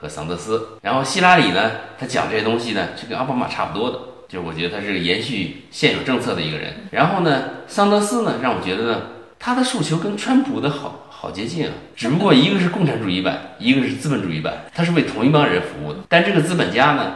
[0.00, 0.78] 和桑德斯。
[0.82, 6.88] 然后希拉里呢，他讲这些东西呢，就跟奥巴马差不多的，就是我觉得他是个延续现有政策的一个人。
[6.90, 9.02] 然后呢，桑德斯呢，让我觉得呢，
[9.38, 16.00] 他的诉求跟川普的好好接近啊，只不过一个是共产主义版， 一个是资本主义版，他是为同一帮人服务的。
[16.08, 17.14] 但这个资本家呢，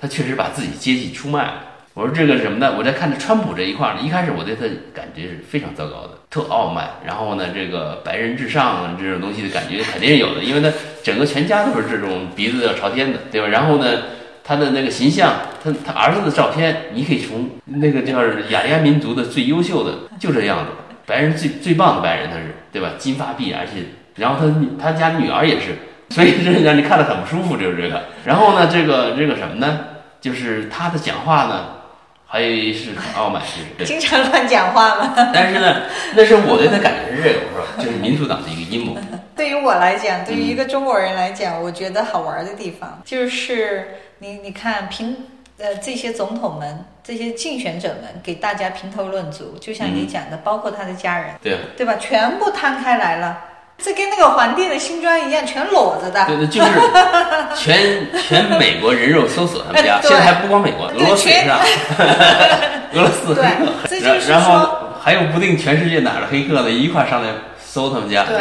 [0.00, 1.54] 他确实把自己阶级出卖了。
[1.94, 2.74] 我说这个什么呢？
[2.78, 4.62] 我在看着川普这一块儿呢，一开始我对他
[4.94, 6.88] 感觉是非常糟糕的，特傲慢。
[7.04, 13.48] 然后呢，这个白人至上这种东西的感觉肯定是有的，因为他整个全家都是这种鼻子要朝天的，对吧？
[13.48, 13.84] 然后呢，
[14.42, 20.70] 他的那个形象，他他儿子的照片，你可以从那个叫雅利安民族的最优秀的就这样子，
[21.12, 22.92] 白人最最棒的白人，他是对吧？
[22.96, 24.50] 金发碧眼，而且然后他
[24.82, 25.76] 他家女儿也是，
[26.08, 28.04] 所以这让你看着很不舒服，就是这个。
[28.24, 29.80] 然后呢，这个这个什么呢？
[30.22, 31.66] 就是他的讲话呢，
[32.26, 33.86] 还是很傲慢，就是对。
[33.86, 35.12] 经常乱讲话嘛。
[35.34, 35.82] 但是呢，
[36.16, 38.96] 那是我对他感觉是这个，我说就是民主党的一个阴谋。
[39.36, 45.14] 对于我来讲，对于一个中国人来讲，我觉得好玩的地方就是你你看评
[45.62, 51.94] 呃这些总统们、这些竞选者们给大家评头论足，就像你讲的，包括他的家人，对啊，对吧？
[52.00, 53.38] 全部摊开来了，
[53.78, 56.26] 这跟那个皇帝的新装一样，全裸着的。
[56.26, 56.70] 对对，就是
[57.56, 61.60] 全全美国人肉搜索他们家，现在还不光美国，俄罗斯也是啊，
[62.94, 64.68] 俄罗斯 对黑客这就是然然后
[65.00, 67.28] 还有不定全世界哪儿的黑客呢，一块上来
[67.64, 68.24] 搜他们家。
[68.24, 68.38] 对，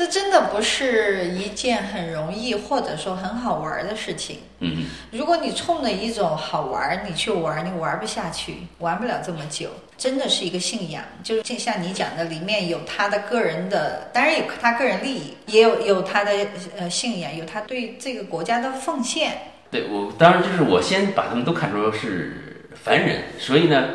[0.00, 4.38] 这真的不是一件很容易或者说很好玩的事情。
[4.60, 9.68] 嗯，如果你冲着一种好玩儿，你去玩儿，你玩不下去，玩不了这么久。
[9.98, 16.32] 真的是一个信仰，就是就像你讲的，里面有他的个人的，当然有他个人利益，也有有他的
[16.78, 19.32] 呃信仰，有他对这个国家的奉献。
[19.70, 23.90] 对我当然就是我先把他们都看作是凡人，所以呢，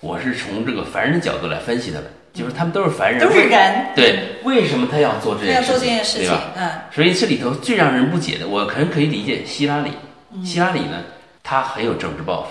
[0.00, 5.72] 我是从这个凡人的角度来分析他们，就是他们都是凡人，都是人，对，为什么他要做这他要件事情？
[5.72, 9.90] 做这件事情嗯，所以这里头最让人不解的，我可能可以理解希拉里。
[10.32, 10.98] 嗯希拉里呢，
[11.42, 12.48] 他很有政治抱负，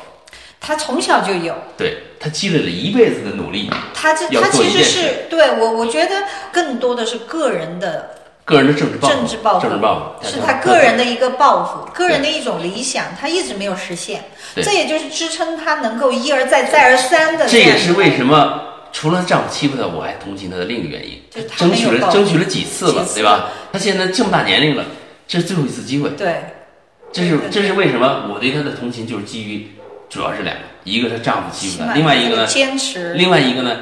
[0.59, 8.09] 他从小就有，对他积累了一辈子的努力，他这他其实是对我，我觉得更多的是个人的
[8.43, 14.23] 个人的政治抱负，政治抱负政治抱负是他个人的一个抱负，个人的一种理想，他一直没有实现，
[14.55, 18.61] 对这也就是支撑他能够一而再再而三的这也是为什么
[18.95, 21.21] 除了丈夫欺负她，我还同情她的另一个原因
[21.57, 23.15] 争取了争取了几次了，次。
[23.15, 23.49] 对吧？
[23.73, 24.85] 她现在这么大年龄了，
[25.27, 26.35] 这是最后一次机会，对。
[27.11, 28.31] 这是这是为什么？
[28.33, 29.67] 我对她的同情就是基于
[30.09, 33.75] 主要是两个，一个是丈夫欺负她，另外一个呢，坚持，另外一个呢，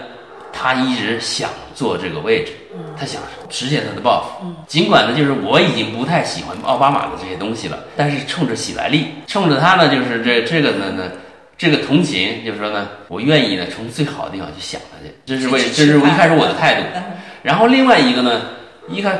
[0.52, 2.52] 她一直想做这个位置，
[2.98, 3.22] 她想
[3.52, 4.48] 实现她的抱负。
[4.68, 11.04] 尽管呢，就是我已经不太喜欢奥巴马的这些东西了，但是冲着喜来利，冲着他呢，就是这这个呢呢。
[11.64, 16.82] 这个同情，就是说呢，我愿意呢从最好的地方去想他去，这是为，这是我一开始我的态度。
[16.94, 17.02] 嗯
[17.42, 18.42] 然后另外一个呢，
[18.88, 19.12] 一开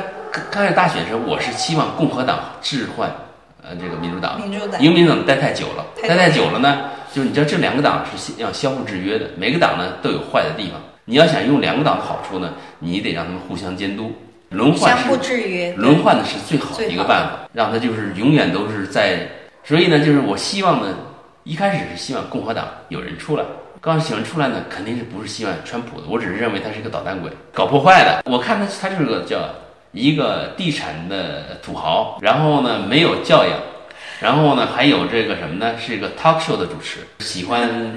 [0.50, 3.10] 刚开始大选的时候，我是希望共和党置换
[3.62, 4.82] 呃这个民主党，民主党。
[4.82, 10.80] 因为民主党待太久了，待太久了呢，就是你知道这两个党是要相互制约的，每个党呢都有坏的地方。
[11.04, 14.12] 你要想用两个党的好处呢，你得让他们互相监督，
[14.48, 19.28] 轮换相互是制约，轮换的是最好的一个办法，让他就是永远都是在。
[19.64, 20.94] 所以呢，就是我希望呢，
[21.44, 23.44] 一开始是希望共和党有人出来，
[23.78, 28.22] 刚喜欢出来呢，肯定是不是希望川普的，我只是认为他是一个捣蛋鬼，搞破坏的。
[28.24, 29.46] 我看他他就是个叫
[29.92, 33.60] 一个地产的土豪，然后呢没有教养，
[34.20, 37.94] 然后呢还有这个什么呢，是一个 talk show 的主持，喜欢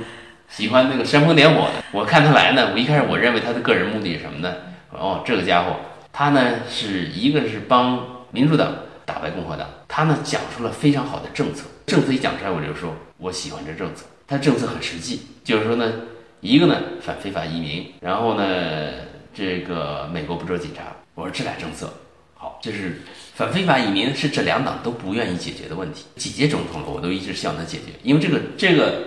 [0.50, 1.82] 喜欢那个煽风点火的。
[1.94, 4.54] 我看他来呢，我一开始我认为他的个人目的是什么呢？
[4.92, 5.78] 哦，这个家伙
[6.12, 8.74] 他呢是一个是帮民主党
[9.06, 14.06] 打败共和党，他呢讲出了非常好的政策，政策一讲出来我就说我喜欢这政策。
[14.28, 15.94] 它政策很实际，就是说呢，
[16.42, 18.92] 一个呢反非法移民，然后呢
[19.34, 20.84] 这个美国不做警察。
[21.16, 21.94] 我说这俩政策
[22.36, 23.02] 好，就是
[23.34, 26.04] 反非法移民是这两党都不愿意解决的问题。
[26.18, 29.02] 几届总统了，我都一直希望他解决，因为这个这个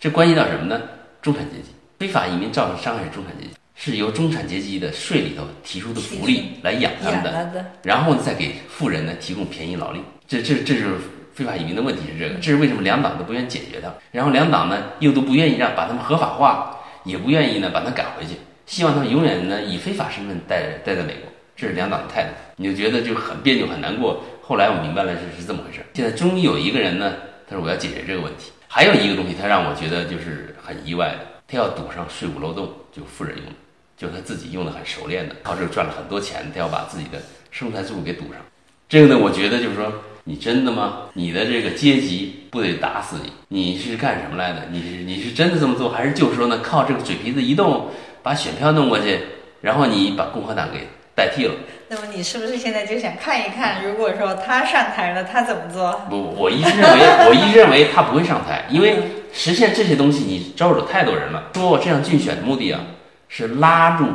[0.00, 0.82] 这关系到什么呢？
[1.22, 10.00] 中产阶级非法移民造成伤害中产阶级，是由中产阶级的税里头提出的福利来养他们的，然后再给富人呢提供便宜劳力。
[10.26, 10.96] 这这这就是。
[11.36, 24.24] 非法移民的问题是这个，这是为什么两党都不愿意解决它，然后两党呢又都不愿意让把他们合法化，也不愿意呢把它赶回去，希望他们永远呢以非法身份待待在美国，这是两党的态度，你就觉得就很别扭很难过。
[24.40, 27.12] 后来我明白了是是这么回事，现在终于有一个人呢，
[27.46, 28.52] 他说我要解决这个问题。
[28.66, 33.52] 还有一个东西，他让我觉得就是很意外的，他要堵上税务漏洞，就富人用的，
[33.94, 37.20] 就他自己用的很熟练的，靠这个赚了很多钱，他要把自己的
[37.50, 38.40] 生财之路给堵上。
[38.88, 39.92] 这个呢，我觉得就是说。
[40.28, 41.02] 你真的吗？
[41.12, 43.16] 你的这个阶级不得打死
[43.48, 43.60] 你？
[43.60, 44.62] 你是干什么来的？
[44.72, 47.90] 你是你是真的这么做，还是就是说呢，靠这个嘴皮子一动，
[48.24, 49.20] 把选票弄过去，
[49.60, 51.54] 然后你把共和党给代替了？
[51.88, 55.92] 那么你是不是现在就想看一看，如果说他上台了，他怎么做？
[56.10, 58.98] 不，我一直认为， 我一直认为他不会上台，因为
[59.32, 61.50] 实现这些东西你招惹太多人了。
[61.54, 62.80] 说我这样竞选的目的啊，
[63.28, 64.06] 是拉住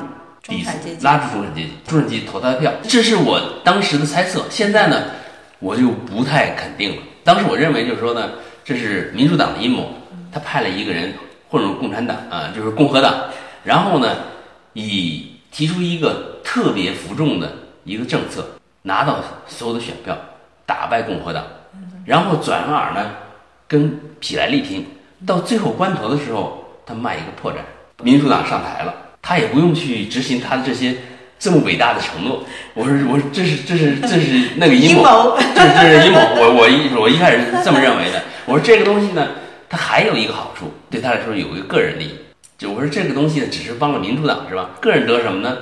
[0.45, 4.43] 底层，拉住中产阶级，中产阶级投他的票，这是我当时的猜测。
[4.49, 5.03] 现在呢？
[5.61, 7.01] 我就不太肯定了。
[7.23, 8.31] 当时我认为就是说呢，
[8.65, 9.93] 这是民主党的阴谋，
[10.31, 11.13] 他派了一个人
[11.49, 13.13] 混入共产党啊，就是共和党，
[13.63, 14.17] 然后呢，
[14.73, 18.43] 以提出一个特别服众的一个政策，
[18.81, 20.17] 拿到所有的选票，
[20.65, 21.45] 打败共和党，
[22.05, 23.11] 然后转而呢
[23.67, 24.83] 跟痞来力拼，
[25.27, 27.57] 到最后关头的时候，他卖一个破绽，
[28.03, 30.97] 民主党上台了，他也不用去执行他的这些。
[31.41, 36.19] 这么伟大的承诺，我说我说这是这是这是那个阴谋，这是这是阴谋。
[36.37, 38.21] 我我一我一开始是这么认为的。
[38.45, 39.27] 我说这个东西呢，
[39.67, 42.15] 它还有一个好处，对他来说有一个个人利益。
[42.59, 44.69] 就我说这个东西呢，只是帮了民主党是吧？
[44.79, 45.57] 个人得什么呢？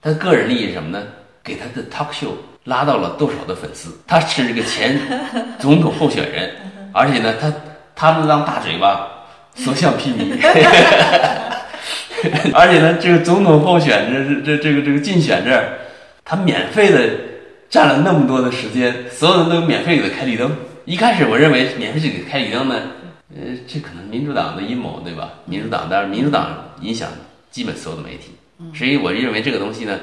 [0.00, 1.04] 他个人利益是什么呢？
[1.44, 2.30] 给他的 talk show
[2.64, 3.90] 拉到了多少的粉丝？
[4.06, 4.98] 他是这个前
[5.60, 6.50] 总统候选人，
[6.94, 7.52] 而且呢，他
[7.94, 9.06] 他那张大嘴巴，
[9.54, 10.38] 所向披靡。
[12.52, 15.78] 而且呢，这个总统候选这这这个这个竞选这儿，
[16.24, 17.10] 他免费的
[17.70, 20.50] 占了那么多的时间，所有人都免费给他开绿灯。
[20.84, 22.74] 一开始我认为免费给开绿灯呢，
[23.36, 25.30] 呃，这可能民主党的阴谋，对吧？
[25.44, 27.10] 民主党当然民主党影响
[27.50, 28.32] 基本所有的媒体，
[28.74, 29.98] 所以我认为这个东西呢，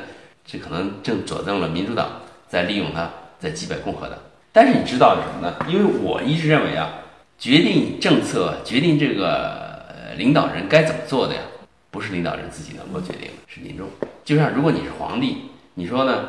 [0.45, 4.17] 这可能正佐证了民主党在利用它在击败共和党。
[4.53, 5.55] 但是你知道是什么呢？
[5.67, 6.89] 因为我一直认为啊，
[7.37, 11.41] 决定政策、决定这个领导人该怎么做的呀。
[11.95, 13.87] 不是领导人自己能够决定的，是民众。
[14.25, 16.25] 就像如果你是皇帝，你说呢？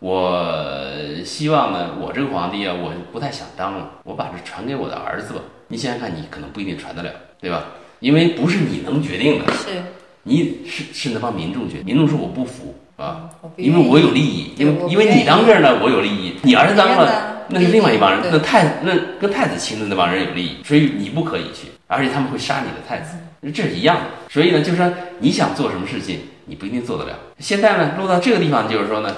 [0.00, 0.82] 我
[1.24, 5.40] 希望呢，我这个皇帝啊，我不太想当了，我把这传给我的儿子吧。
[5.68, 7.64] 你想想看，你可能不一定传得了，对吧？
[8.00, 9.82] 因为不是你能决定的，是，
[10.24, 11.86] 你是是那帮民众决定。
[11.86, 16.34] 民众说我不服啊，因为我有利益，因为因为你当这儿呢，我有利益。
[16.42, 23.16] 你儿子当了，那是另外一帮人，那太那跟太子亲的那帮人有利益，所以你不可以去，而且他们会杀你的太子。
[23.52, 27.18] 这是一样的，所以呢，就是说你想做什么事情，你不一定做得了。
[27.38, 29.14] 现在呢，落到这个地方，就是说呢，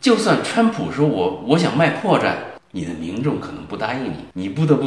[0.00, 2.32] 就算川普说我我想卖破绽，
[2.70, 4.86] 你的民众可能不答应你，你不得不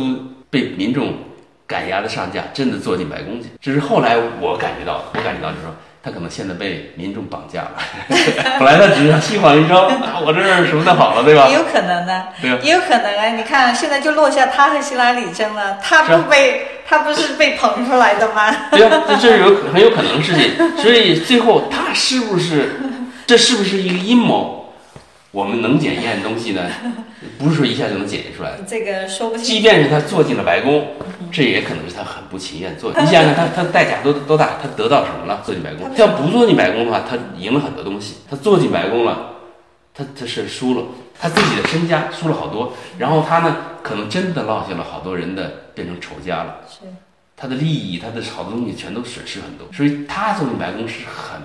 [0.49, 1.13] 被民众
[1.67, 3.49] 赶鸭子上架，真的坐进白宫去。
[3.61, 5.73] 这是后来我感觉到，我感觉到就是说。
[6.05, 7.71] 他可能现在被民众绑架了，
[8.59, 9.89] 本来他只是想心慌一招，
[10.23, 11.47] 我这儿什么都好了，对吧？
[11.49, 13.29] 也有可能的，对也有可能啊！
[13.35, 18.55] 你看现在就落下他和希拉里争了，他不被他不是被捧出来的吗？
[18.69, 22.75] 对啊，这这是有很有可能的事情，所以最后他是不是，
[23.25, 24.73] 这是不是一个阴谋？
[25.31, 26.61] 我们能检验的东西呢，
[27.39, 28.59] 不是说一下就能检验出来的。
[28.65, 29.43] 这个说不清。
[29.43, 30.87] 即便是他坐进了白宫，
[31.35, 32.93] 这也可能是他很不情愿做。
[32.93, 34.51] 你想想，他他代价多多大？
[34.61, 35.41] 他得到什么了？
[35.43, 35.85] 做进白宫。
[35.93, 38.19] 他要不做进白宫的话，他赢了很多东西。
[38.29, 39.31] 他做进白宫了，
[39.93, 40.85] 他他是输了，
[41.19, 42.71] 他自己的身家输了好多。
[42.97, 46.55] 然后他呢，可能真的落下了好多人的变成仇家了。
[46.69, 46.85] 是。
[47.35, 49.67] 他的利益，他的好多东西全都损失很多。
[49.73, 51.41] 所以他做进白宫是很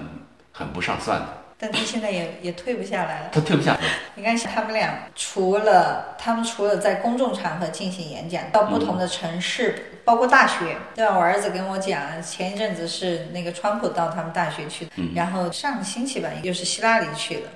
[0.52, 1.26] 很不上算的。
[1.60, 3.28] 但他现在也也退不下来了。
[3.30, 3.80] 他退不下来。
[4.14, 11.14] 你看，他们俩除了他们除了在公众场合进行演讲，到不同的城市，包括大学，对吧？
[11.14, 17.50] 我儿子跟我讲，前一阵子是那个川普到他们大学去，然后上个星期吧，又是希拉里去了，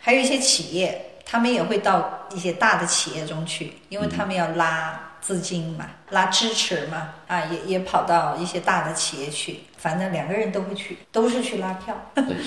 [0.00, 5.08] 还有一些企业，他们也会到一些大的企业中去，因为他们要拉。
[5.22, 11.92] 资金嘛，拉支持嘛，啊，也也跑到一些大的企业去，反正两个人都会去，都是去拉票。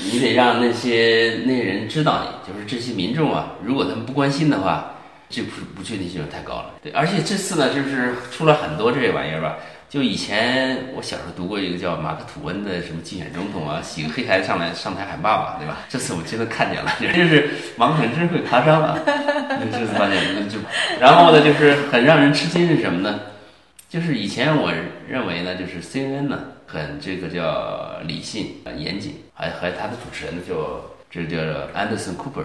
[0.10, 4.96] 你得让那些那些人知道你，就是这些民众啊，如果他们不关心的话，
[5.30, 6.72] 这不不确定性就太高了。
[6.82, 9.58] 对，而且这次呢，就是出了很多这些玩意儿吧。
[9.90, 15.80] 就以前我小时候读过一个叫马克吐温的什么竞选总统啊，洗个黑孩子上来上台喊爸爸，对吧？
[15.90, 18.98] 这次我真的看见了， 就是王肯真会爬山啊！
[19.06, 20.58] 这次发现就，
[21.02, 23.20] 然后呢，就是很让人吃惊是什么呢？
[23.96, 24.74] 就是以前我
[25.08, 31.38] 认为呢，就是 CNN 呢很这个叫理性、很严谨，还还他的主持人呢叫这叫
[31.74, 32.44] Anderson Cooper，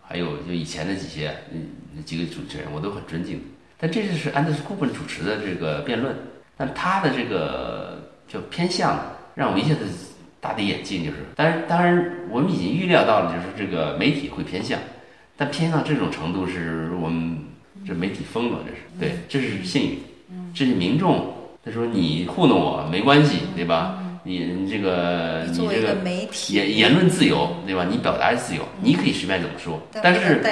[0.00, 1.34] 还有就以前的几些
[1.92, 3.42] 那几个主持人我都很尊敬，
[3.76, 6.14] 但这次是 Anderson Cooper 主持的这个辩论。
[6.56, 9.00] 但他的这个就偏向，
[9.34, 9.80] 让我一下子
[10.40, 14.78] 大跌眼镜，就是，当然，当然，我们已经预料到了，就是这个媒体会偏向，
[15.36, 17.36] 但偏向到这种程度，是我们
[17.84, 19.98] 这媒体疯了，这是，对，这是信誉，
[20.58, 21.24] 这是民众，
[21.64, 23.96] 他说你糊弄我没关系，对吧？
[24.24, 25.96] 你这个你这个
[26.48, 27.86] 言言论自由，对吧？
[27.88, 30.42] 你表达自由，你可以随便怎么说，但是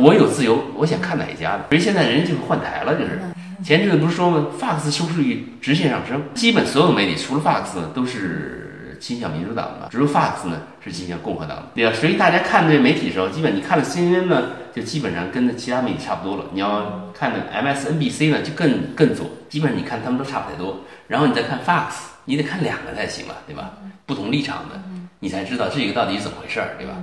[0.00, 3.18] 我有自由，我想看哪一家的，所以现在人就换台了，就是。
[3.64, 8.65] 前阵子不是说吗？Fox 收视率直线上升，基本所有的媒体除了 Fox，都是
[8.98, 11.92] 倾向民主党的，只有 Fox 呢是倾向共和党的，对吧？
[11.94, 16.44] 所以大家看这媒体的时候，基本你看了 CNN 呢，就基本上跟那其他媒体差不多了。
[16.52, 20.80] 你要看那 MSNBC 呢，就更更左，基本上你看他们都差不太多。
[21.08, 21.94] 然后你再看 Fox，
[22.24, 23.72] 你得看两个才行了，对吧？
[24.04, 24.80] 不同立场的，
[25.20, 26.94] 你才知道这个到底是怎么回事儿，对吧？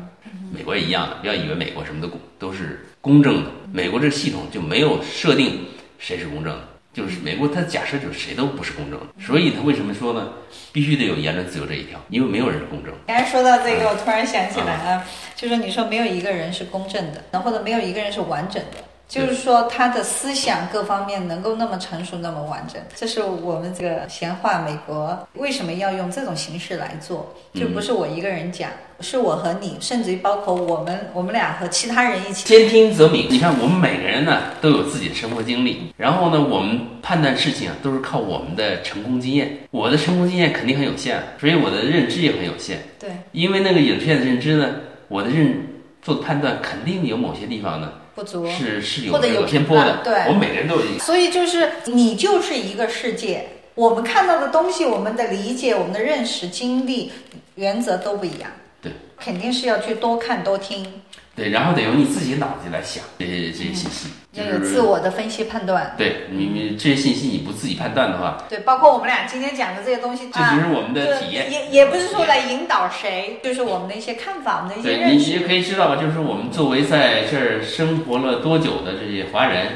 [0.52, 5.60] 美国也一样的，不要以为美国什么都公都是公正的，美国这系统就没有设定。
[6.00, 6.62] 谁是公正的？
[6.94, 10.30] 就是美国，他假设就是谁都不是公正的，所以他为什么说呢？
[10.72, 12.94] 必须得有言论自由这一条，因为没有人是公正。
[13.08, 15.04] 刚才说到这个，我突然想起来了，
[15.36, 18.78] 就是你说没有一个人是公正的，或者没有一个人是完整的。
[19.14, 24.64] 就是说，他的思想各方面能够那么成熟、那么完整，这是我们这个闲话。
[24.64, 27.32] 美国为什么要用这种形式来做？
[27.54, 32.48] 就不是我一个人讲，是我和你，甚至于包括我们，我们俩和其他人一起。
[32.48, 33.28] 兼听则明。
[33.30, 39.60] 你看，我们每个人呢都有自己的生活经历，然后呢，我们判断事情啊都是靠我们的成功经验。
[39.70, 42.80] 我的成功经验肯定很有限，所以我的认知也很有限。
[43.00, 44.68] 对，因为那个有限的认知呢，
[45.08, 45.68] 我的认
[46.02, 47.92] 做判断肯定有某些地方呢。
[48.16, 51.04] 不足是是有有偏颇的，对，我们每个人都有一个。
[51.04, 57.12] 所以就是你就是一个世界，我们看到的东西，我们的理解，我们的认识、经历、
[57.56, 58.52] 原则都不一样。
[58.82, 61.02] 对，肯定是要去多看多听。
[61.36, 65.96] 对，然后得用你自己脑子来想这些这些信息，要有自我的分析判断。
[65.98, 71.52] 对你，你这些信息你不自己判断的话，对，包括我们俩今天讲的这些东西，这就是我们的体验。
[71.52, 75.32] 也也不是说来引导谁，就是我们的一些看法，我们的一些认识。
[75.32, 79.70] 你你可以知道吧，就是我们作为在这儿生活了多久的这些华人，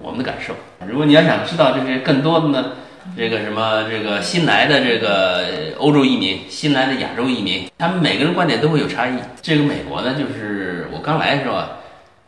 [0.00, 0.52] 我们的感受。
[0.84, 2.72] 如果你要想知道这些更多的呢？
[3.16, 9.12] 这个什么，这个新来的这个欧洲移民，新来的亚洲移民，他们每个人观点都会有差异。
[9.40, 11.62] 这个美国呢，就是我刚来的时候，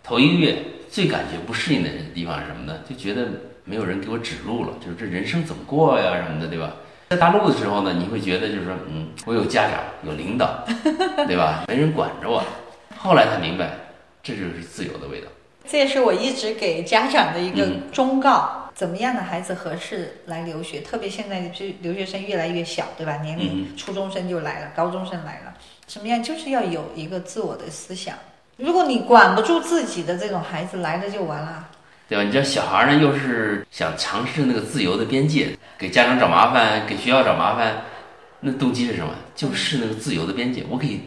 [0.05, 0.57] 头一个月
[0.89, 2.79] 最感觉不适应的地方是什么呢？
[2.89, 3.27] 就觉得
[3.65, 6.71] 没有人给我指路了，就是这人生怎么过呀什么的，对吧？
[7.11, 10.65] 在大陆的时候呢，你会觉得就是说，嗯，我有家长，有领导，
[11.27, 11.65] 对吧？
[11.67, 12.41] 没人管着我。
[12.97, 13.71] 后来才明白，
[14.23, 15.27] 这就是自由的味道。
[15.69, 18.66] 这也是我一直给家长的一个忠告。
[18.77, 20.81] 怎么样的孩子合适来留学？
[20.81, 23.17] 特别现在就留学生越来越小，对吧？
[23.23, 25.55] 年龄初中生就来了，高中生来了。
[25.89, 26.23] 什么样？
[26.23, 28.15] 就是要有一个自我的思想。
[28.59, 31.67] 如果你管不住自己的这种孩子来了就完了，
[32.07, 32.25] 对吧？
[32.25, 37.77] 你这小孩呢，又是想尝试那个自由的边界，给家长找麻烦，给学校找麻烦，
[38.41, 39.15] 那动机是什么？
[39.35, 40.63] 就是那个自由的边界。
[40.69, 41.01] 我可以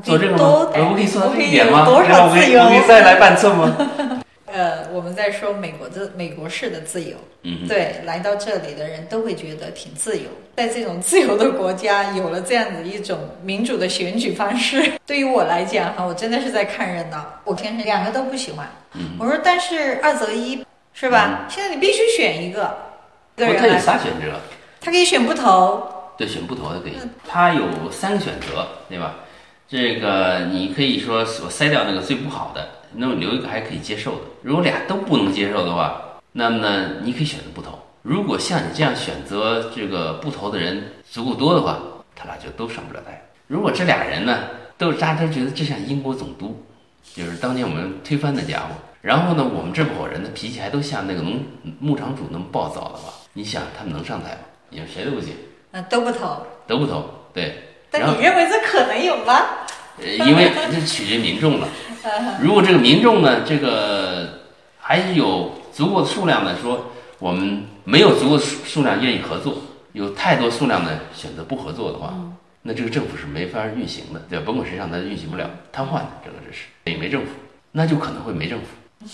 [0.00, 0.44] 做这个吗？
[0.44, 1.84] 我可以做到这一点吗？
[1.84, 2.62] 多少自由？
[2.62, 3.76] 我可以再来半次吗？
[4.56, 10.24] 呃，我们在说美国的美国式的自由，嗯，对，来到这里的人都会觉得挺自由。
[10.56, 17.22] 在这种自由的国家，有了这样的一种民主的选举方式， 对于我来讲哈，我真的是在看热闹。
[17.44, 21.44] 我天生两个都不喜欢，嗯我说但是二择一，是吧？
[21.50, 22.74] 现在你必须选一个，
[23.36, 24.40] 个人他有仨选择，
[24.80, 25.86] 他可以选不投，
[26.16, 26.94] 对，选不投的可以。
[27.28, 29.16] 他有三个选择，对吧？
[29.68, 32.68] 这个你可以说我筛掉那个最不好的。
[32.98, 36.00] 那么留一个还可以接受的，如果俩都不能接受的话，
[36.32, 37.78] 那么呢，你可以选择不投。
[38.00, 41.78] 如果像你这样选择这个不投的人足够多的话，
[42.14, 43.20] 他俩就都上不了台。
[43.48, 44.44] 如果这俩人呢
[44.78, 46.64] 都大家都觉得这像英国总督，
[47.12, 48.68] 就是当年我们推翻的家伙。
[49.02, 51.42] 然后呢，我们这伙人的脾气还都像那个农
[51.78, 54.38] 牧场主那么暴躁的话，你想他们能上台吗？
[54.70, 55.34] 你们谁都不行，
[55.72, 56.46] 啊，都不投。
[56.66, 57.04] 都不投。
[57.34, 57.62] 对，
[57.98, 59.42] 但你认为这可能有吗？
[59.98, 61.68] 呃，因为这取决于民众了。
[62.40, 64.40] 如果这个民众呢，这个
[64.78, 69.56] 还是有足够的数量呢，说我们没有足够数数量愿意合作，
[69.92, 72.14] 有太多数量呢选择不合作的话，
[72.62, 74.44] 那这个政府是没法运行的，对吧？
[74.46, 77.28] 甭管谁上他，运行不了，瘫痪的，这个这是也没政府，
[77.72, 78.66] 那就可能会没政府。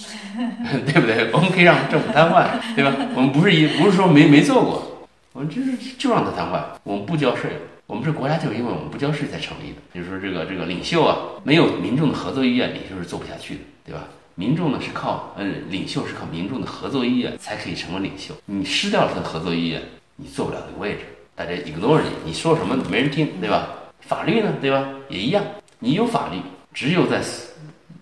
[0.87, 1.29] 对不对？
[1.33, 2.93] 我们可以让政府瘫痪，对吧？
[3.15, 7.51] 我们不是一不是说没没做过，我们就是就让它瘫痪，我们不交税，
[7.93, 9.77] 我们这国家就是因为我们不交税才成立的。
[9.93, 11.15] 就是说这个这个领袖啊，
[11.45, 14.09] 没有民众的合作意愿，领袖是做不下去的，对吧？
[14.35, 19.83] 民众呢是靠嗯领袖是靠民众的合作意愿才可以成为领袖，你失掉了他的合作意愿，
[20.17, 21.01] 你做不了这个位置，
[21.35, 23.69] 大家 ignore 你，你说什么没人听，对吧？
[24.01, 24.89] 法律呢，对吧？
[25.11, 25.45] 也一样，
[25.79, 26.39] 你有法律，
[26.73, 27.21] 只有在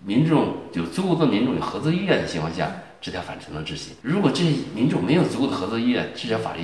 [0.05, 2.71] 民众有足够的民众有合作意愿的情况下，
[3.01, 3.93] 这条法才能执行。
[4.01, 6.61] 如果这些民众没有足够的合作意愿，这条法律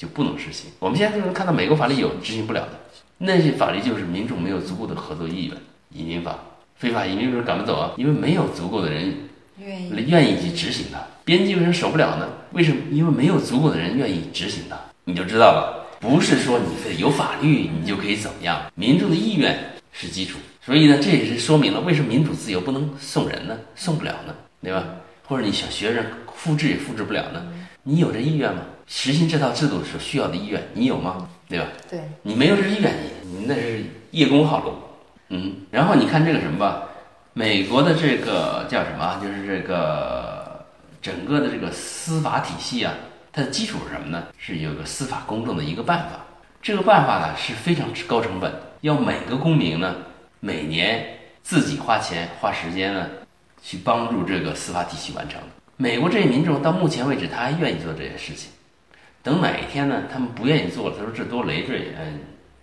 [0.00, 0.70] 就不能实行。
[0.78, 2.70] 我们现在就能看到美国法律有执行不了的，
[3.18, 5.54] 那些法律就是民众没有足够的合作意愿。
[5.90, 6.38] 移民法、
[6.76, 7.92] 非法移民为什么赶不走啊？
[7.98, 9.14] 因为没有足够的人
[9.58, 9.90] 愿意。
[10.08, 10.98] 愿意去执行它。
[11.22, 12.26] 边境为什么守不了呢？
[12.52, 12.80] 为什么？
[12.90, 14.78] 因为没有足够的人愿意执行它。
[15.04, 19.58] 你就知道了，不是说你非得有法律你就可以怎么样，民众的意愿
[19.92, 20.38] 是基础。
[20.64, 23.54] 所以呢，这也是说明了为什么民主自由不能送人呢？
[23.76, 24.82] 送不了呢，对吧？
[25.26, 27.44] 或者你想学人复制也复制不了呢？
[27.82, 28.62] 你有这意愿吗？
[28.92, 31.28] 实行这套制度所需要的意愿，你有吗？
[31.48, 31.66] 对吧？
[31.88, 34.74] 对，你没有这意愿，你你那是叶公好龙。
[35.28, 36.82] 嗯，然后你看这个什么吧，
[37.32, 39.20] 美国的这个叫什么啊？
[39.22, 40.66] 就是这个
[41.00, 42.92] 整个的这个司法体系啊，
[43.32, 44.24] 它的基础是什么呢？
[44.36, 46.24] 是有个司法公正的一个办法。
[46.60, 49.94] 这个办法呢是非常高成本，要每个公民呢
[50.40, 51.06] 每年
[51.42, 53.06] 自己花钱花时间呢
[53.62, 55.40] 去帮助这个司法体系完成。
[55.76, 58.50] 美国这些民众到目前为止他还愿意做这些事情，
[59.22, 62.20] 等哪一天呢他们不愿意做了，他说这多累赘，嗯，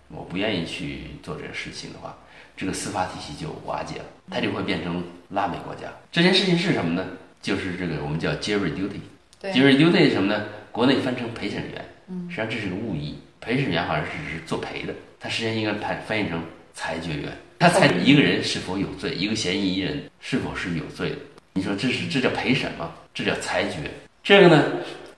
[0.08, 2.16] 我不愿意去做这个事情的话。
[2.56, 5.86] 这个司法体系就瓦解了，它就会变成拉美国家。
[6.10, 7.06] 这件事情是什么呢？
[7.40, 8.98] 就是这个我们叫 jury duty。
[9.40, 10.46] 对 jury duty 是什么呢？
[10.72, 11.84] 国内翻成陪审员，
[12.28, 13.16] 实际上这是个误译。
[13.40, 16.42] 陪审员好像是只是作陪的，他实际上应该判翻译成
[16.74, 17.32] 裁决员。
[17.60, 21.16] 他裁一个人是否有罪，一个嫌疑人是否是有罪的。
[21.52, 22.92] 你说这是这叫陪审吗？
[23.14, 23.88] 这叫裁决。
[24.24, 24.64] 这个呢，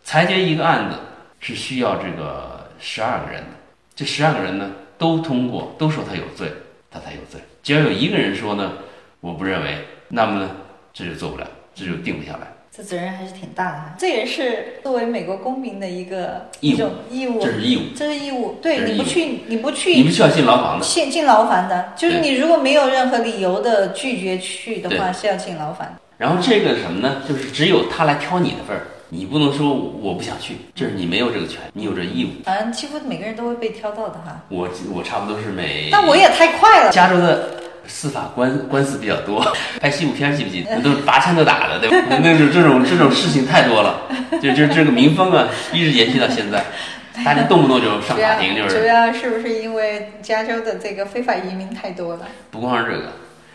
[0.05, 0.99] 裁决一个案子
[1.41, 3.49] 是需要这个十二个人的，
[3.97, 6.49] 这十二个人呢都通过，都说他有罪。
[6.93, 7.41] 他才有罪。
[7.63, 8.73] 只要有一个人说呢，
[9.21, 9.79] 我不认为，
[10.09, 10.51] 那么呢，
[10.93, 12.49] 这就做不了，这就定不下来。
[12.77, 13.95] 这责任还是挺大的哈。
[13.97, 18.59] 这也是作为美国公民的一个义务一种义务，这是义务，这是义务。
[18.61, 20.85] 对，你不去，你不去，你不需要进牢房的。
[20.85, 25.95] 进进牢房的，就是你如果没有任何理由的拒绝去的话，是要进牢房的。
[26.19, 27.23] 然后这个什么呢？
[27.29, 28.83] 就是只有他来挑你的份儿，
[29.13, 32.45] 你不能说我不想去，这是你没有这个权，你有这义务。
[32.45, 34.41] 反正几乎每个人都会被挑到的哈。
[34.49, 36.93] 我我差不多是每那我也太快了。
[36.93, 37.51] 加州的
[37.89, 39.45] 司法官官司比较多，
[39.81, 40.77] 拍西部片记不记得？
[40.77, 41.97] 那都是拔枪就打的，对吧？
[42.23, 44.01] 那种这种这种事情太多了，
[44.41, 46.65] 就就这个民风啊，一直延续到现在，
[47.25, 52.29] 大家动不动就上法庭，就是主要是不是因为加州的这个非法移民太多了？
[52.53, 53.09] 不光是这个，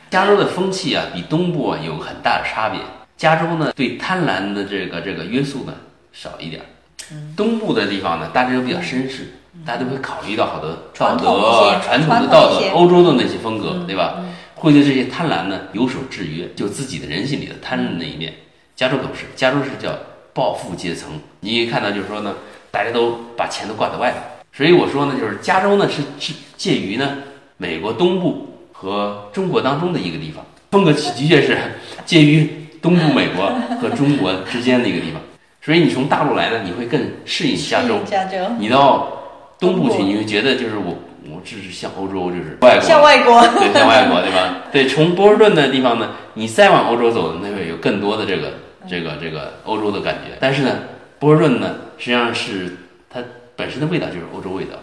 [0.09, 2.81] 加州的风气啊，比东部啊有很大的差别。
[3.17, 5.73] 加州呢，对贪婪的这个这个约束呢
[6.11, 6.65] 少一点儿，
[7.35, 9.33] 东部的地方呢，大家都比较绅士，
[9.65, 11.87] 大家都会考虑到好多道德、些。
[11.87, 14.23] 传统的道德、欧洲的那些风格，对吧？
[14.55, 18.33] 会对这些贪婪呢有所制约，就自己的人性里的贪婪那一面。
[18.75, 19.97] 加州可不是，加州是叫
[20.33, 21.09] 暴富阶层。
[21.39, 22.33] 你一看到，就是说呢，
[22.71, 24.17] 大家都把钱都挂在外头。
[24.51, 27.17] 所以我说呢，就是加州呢是是介于呢
[27.57, 31.57] 美国东部和中国当中的一个地方，风格的确是
[32.05, 35.19] 介于东部美国和中国之间的一个地方。
[35.59, 37.97] 所以你从大陆来呢，你会更适应加州。
[38.05, 39.11] 加州你到
[39.57, 40.95] 东部去，你会觉得就是我
[41.27, 44.61] 我这是像欧洲，就是外国，像外国，对，像外国，对吧？
[44.71, 48.53] 对，从波士顿的地方呢，你再往欧洲走，那会有更多的这个
[48.87, 50.37] 这个这个欧洲的感觉。
[50.39, 50.81] 但是呢，
[51.17, 52.77] 波士顿呢，实际上是
[53.09, 53.19] 它
[53.55, 54.73] 本身的味道就是欧洲味道。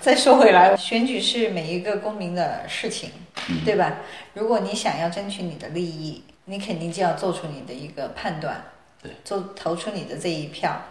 [0.00, 3.08] 再说回来，选举是每一个公民的事情，
[3.48, 3.94] 嗯对吧？
[4.34, 8.64] 如果你想要争取你的利益，你肯定就要做出你的一个判断，
[9.02, 10.82] 对，做投出你的这一票。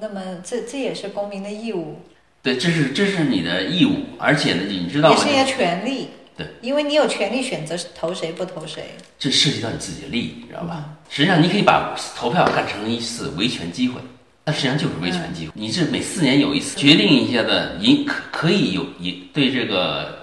[0.00, 2.00] 那么这这也是公民的义务，
[2.42, 5.30] 对，这是这是你的义务，而且呢，你知道吗也是？
[5.30, 6.08] 你的权利。
[6.34, 8.94] 对，因为你有权利选择投谁不投谁。
[9.18, 10.96] 这涉及到你自己的利益，你知道吧？
[11.10, 14.00] 实际上，你可以把投票看成一次维权机会，
[14.46, 15.52] 那实际上就是维权机会。
[15.54, 20.21] 你是每四年有一次决定一下的你，可可以有一对这个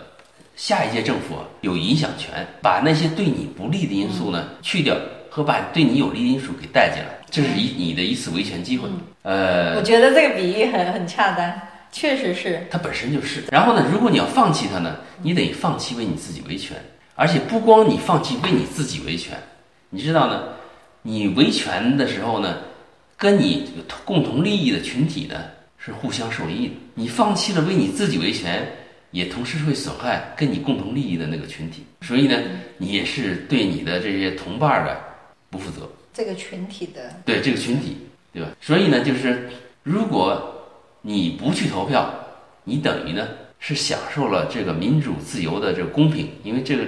[0.59, 4.93] 下一届政府有影响权，把那些对你不利的因素呢去掉，
[5.29, 8.89] 和把对你有利的因素给带进来，这是一你的一次维权机会。
[9.21, 11.49] 呃，我觉得这个比喻很很恰当，
[11.93, 12.67] 确实是。
[12.69, 13.45] 它本身就是。
[13.49, 16.75] 然后呢，如果你要放弃它呢，你得放弃为你自己维权，
[17.15, 19.37] 而且不光你放弃为你自己维权，
[19.89, 20.43] 你知道呢，
[21.03, 22.57] 你维权的时候呢，
[23.15, 23.69] 跟你
[24.03, 25.35] 共同利益的群体呢
[25.77, 26.73] 是互相受益的。
[26.95, 28.67] 你放弃了为你自己维权，
[29.11, 32.37] 也同时会损害跟你共同利益的那个群体，所以呢，
[32.77, 34.99] 你也是对你的这些同伴儿的
[35.49, 35.89] 不负责。
[36.13, 37.97] 这个群体的对这个群体，
[38.33, 38.49] 对吧？
[38.61, 39.49] 所以呢，就是
[39.83, 40.55] 如果
[41.01, 42.13] 你不去投票，
[42.63, 46.83] 你等于呢是享受了这个民主自由的这个公平，因为这个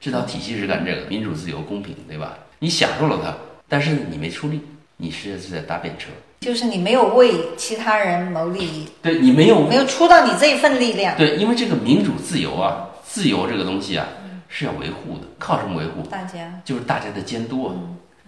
[0.00, 2.38] 这套体系是干这个民主自由公平，对吧？
[2.60, 3.36] 你享受了它，
[3.68, 4.60] 但是你没出力，
[4.96, 6.08] 你实际上是在搭便车，
[6.40, 11.16] 就是你没有为其他人谋利益，对你没有没有出到你这一份力量。
[11.16, 14.06] 对，因为这个民主自由啊，自由这个东西啊
[14.48, 16.02] 是要维护的，靠什么维护？
[16.08, 17.74] 大家就是大家的监督啊。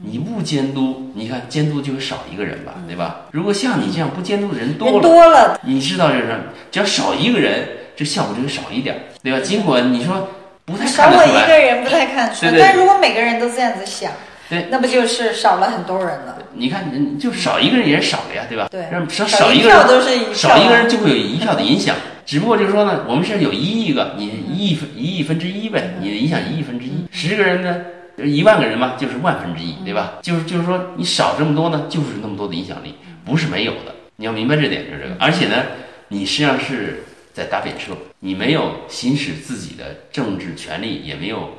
[0.02, 3.26] 你不监督，你看监督就会少一个人吧，对吧？
[3.32, 6.40] 如果像你这样不监督的人多人了，多了，你知道这是，
[6.72, 9.38] 只要少一个人，这效果就会少一点，对吧？
[9.40, 10.26] 尽管你说
[10.64, 14.10] 不太少我一看得出来，个人不太看出来，对对但如果每个人都这样子想，
[14.50, 16.36] 对，那不就是少了很多人了？
[16.54, 18.66] 你看人就少一个人也是少了呀，对吧？
[18.68, 21.94] 对让少少一个人票都是一少一个啊人就会有一票的影响。
[22.26, 27.76] 只不过就是说呢，我们是有一亿个，你一亿分一亿分之一呗，你的影响一亿分之一，十个人呢，
[28.24, 30.14] 一万个人嘛，就是万分之一，对吧？
[30.20, 33.94] 就是就是说你少这么多呢，就是那么多的影响力，不是没有的。
[34.16, 35.14] 你要明白这点，就是这个。
[35.20, 35.62] 而且呢，
[36.08, 41.50] 你实际上是在搭便车，你没有行使自己的政治权利，也没有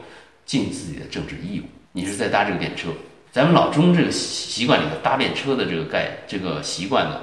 [0.45, 2.89] 尽自己的政治义务，你是在搭这个便车。
[3.31, 7.21] 咱们老中这个习习惯里头搭便车的这个概这个习惯呢，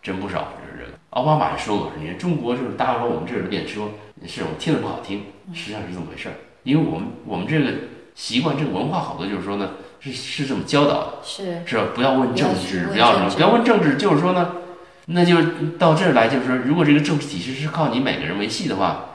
[0.00, 0.52] 真不少。
[0.56, 3.88] 就是这个，奥巴马还说过，你看中国就是搭了我们这儿的便车，
[4.26, 6.34] 是我听着不好听，实际上是这么回事儿。
[6.62, 7.72] 因为我们我们这个
[8.14, 11.84] 习惯这个文化好多就是说呢，是是这么教导的，是是吧？
[11.94, 14.52] 不要问政治，不不要什么，不要问政治，就是说呢，
[15.06, 15.42] 那就
[15.78, 19.06] 到这儿来，就是说，如果这个政治体制是靠你每个人维系的话，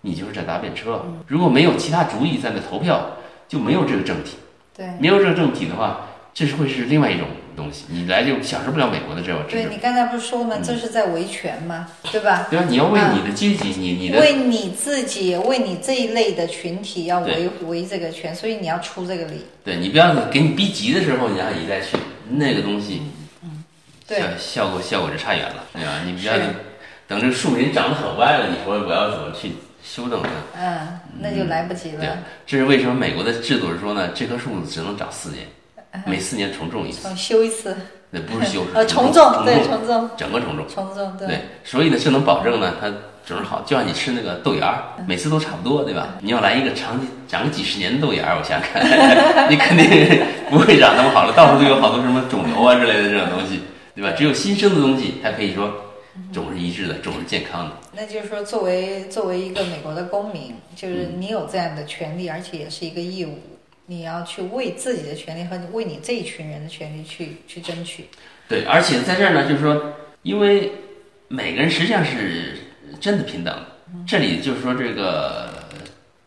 [0.00, 1.04] 你就是在搭便车。
[1.28, 3.06] 如果没有其他主意在那投票，
[3.46, 4.36] 就没有这个政体。
[4.76, 4.86] 对。
[4.98, 10.56] 没有这个政体的话，这是会是另外一种东西，你来就享受不了美国的这种，对你刚才不是说吗？
[10.62, 12.46] 这是在维权嘛，对吧？
[12.50, 12.66] 对吧？
[12.68, 19.44] 你要为你的阶级，你你的为你自己，为你这一类的群体要维维这个权，所以你要出这个力。
[19.64, 21.36] 对你不要给你逼急的时候，你
[21.68, 21.96] 再去
[22.30, 23.02] 那个东西，
[23.42, 23.62] 嗯
[24.06, 26.00] 对效效果效果就差远了，对吧？
[26.06, 26.34] 你不要
[27.06, 29.52] 等这个树已经长得很歪了，你说我要怎么去
[29.82, 30.28] 修正的？
[30.58, 32.08] 嗯，那就来不及了对。，
[32.46, 34.08] 这是为什么美国的制度是说呢？
[34.14, 35.46] 这棵树只能长四年，
[36.06, 37.76] 每四年重种一次，重修一次，
[38.10, 40.64] 那不是 修，呃，重种，对，重种，整个重种。
[40.72, 42.88] 重种，对，所以呢，是能保证呢，它
[43.26, 46.08] 种好，就像你吃那个豆芽儿，每次都差不多，对吧？
[46.20, 53.62] 你要来一个长长个几十年的豆芽儿，我想想看， 你肯定不会长那么好了，到处都有好多什么肿瘤啊之类的这种东西，
[53.94, 54.12] 对吧？
[54.16, 55.91] 只有新生的东西才可以说
[56.32, 57.76] 种是一致的，种是健康的。
[57.92, 63.38] 那就是说，作为作为一个美国的公民，就是你有这样的权利，而且也是一个义务，
[63.86, 68.06] 你要去为自己的权利和为你这一群人的权利去去争取。
[68.48, 70.70] 对，而且在这儿呢，就是说，因为
[71.28, 72.58] 每个人实际上是
[73.00, 73.66] 真的平等的。
[74.06, 75.50] 这里就是说，这个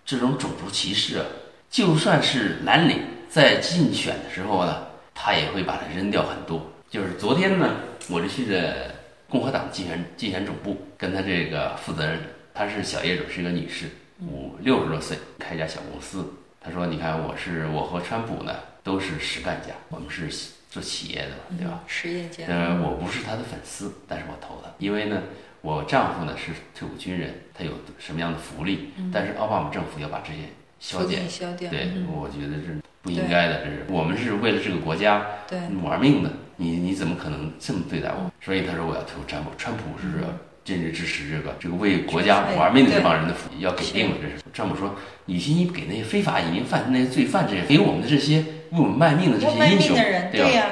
[0.06, 1.26] 这种种族歧视啊，
[1.70, 6.66] 就算是蓝领在竞选的时候呢，他也会把它扔掉很多。
[6.90, 7.76] 就是昨天呢，
[8.10, 8.95] 我就去的
[9.36, 12.18] 共和党竞选竞选总部，跟他这个负责人，
[12.54, 13.88] 她是小业主，是一个女士，
[14.22, 16.36] 五六十多岁，开一家小公司。
[16.62, 20.30] 她说：“你看，我是我和川普呢都是实干家，我们是
[20.70, 21.84] 做企业的，对吧？
[21.86, 25.24] 实业家，呃，我不是他的粉丝，但是我投他，因为呢，
[25.60, 30.48] 我丈夫呢是退伍军人，他有什么样的福利，但是奥巴马政府要把这些
[30.80, 31.70] 消减，尽消掉。
[31.70, 38.32] 对，嗯我觉得是不应该的，这是我们是为了这个国家对，玩命的，你你怎么可能这么对待我？
[38.42, 40.28] 所以他说我要投川普，川普是要
[40.64, 44.96] 坚决支持这个这个为国家玩命的这帮人的福利要给定了，这是川普说，
[45.28, 48.38] 与其你给那些非法移民犯那些罪犯这些，给我们的这些
[48.72, 50.50] 为我们卖命的这些英雄，对吧？
[50.50, 50.66] 呀、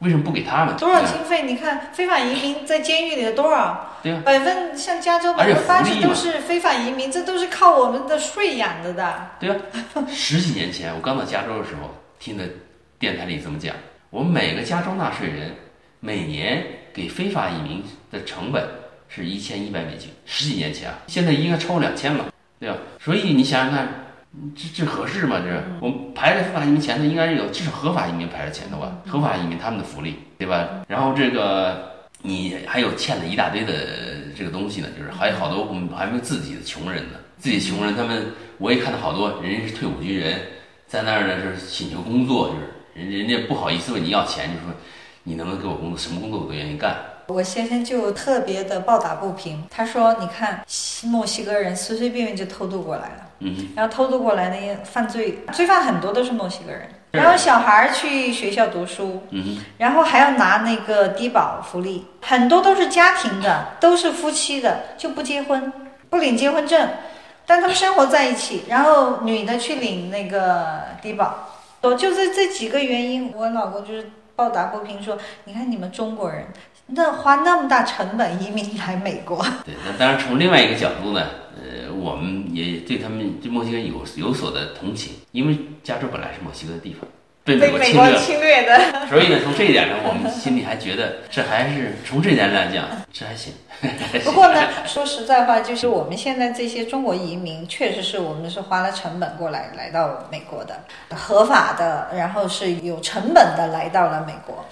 [0.00, 0.76] 为什么不给他们？
[0.76, 1.44] 多少经费？
[1.44, 3.88] 你看非法移民在监狱里的多少？
[4.02, 9.30] 对啊百分像加州百分之八十都是非法移民，这都是靠我们的税养着的。
[9.38, 9.56] 对啊，
[10.08, 12.44] 十几年前我刚到加州的时候，听的
[12.98, 13.74] 电台里这么讲，
[14.12, 15.52] 我们每个加州纳税人
[15.98, 18.62] 每年给非法移民的成本
[19.08, 20.10] 是一千一百美金。
[20.26, 22.26] 十几年前啊，现在应该超过两千了，
[22.60, 22.76] 对吧？
[23.00, 23.88] 所以你想想看，
[24.54, 25.40] 这这合适吗？
[25.42, 28.98] 这我们排在非法移民前头，应该是有至少合法移民排在前头吧？
[29.06, 30.84] 合法移民他们的福利，对吧？
[30.86, 33.72] 然后这个你还有欠了一大堆的
[34.36, 38.26] 这个东西呢，就是还有好多我们还没有自己的穷人呢，自己穷人，他们
[38.58, 40.38] 我也看到好多人家是退伍军人，
[40.86, 44.74] 在那儿呢是请求工作，就是人人家不好意思问你要钱，就说
[45.24, 46.96] 你能不能给我工作，什么工作我都愿意干。
[47.28, 50.64] 我先生就特别的抱打不平，他说：“你看，
[51.04, 56.82] 墨西哥人随随便便就偷渡过来了，嗯，然后偷渡过来那些犯罪罪犯很多都是墨西哥人，
[57.12, 65.72] 然后小孩儿去学校读书，嗯然后还要拿那个低保福利，很多都是家庭的，都是夫妻的，就不结婚，
[66.10, 66.88] 不领结婚证，
[67.46, 76.46] 但他们生活在一起，然后女的去领那个低保，我就是这几个原因，我老公就是抱打不平说，你看你们中国人。
[76.94, 81.26] 那花那么大成本移民来美国，对，那当然从另外一个角度呢，
[81.56, 87.08] 呃，我们也对他们对墨西哥有有所的同情，因为加州本来是墨西哥的地方，
[87.44, 89.06] 被美国国侵略了，侵略的。
[89.10, 93.52] 所以呢，从这一点上，我们心里还觉得这还是从这点来讲，这还行。
[94.24, 104.64] 不过呢，说实在话，就是我们现在这些中国移民，确实是我们是花了成本过来来到美国的，合法的，然后是有成本的来到了美国，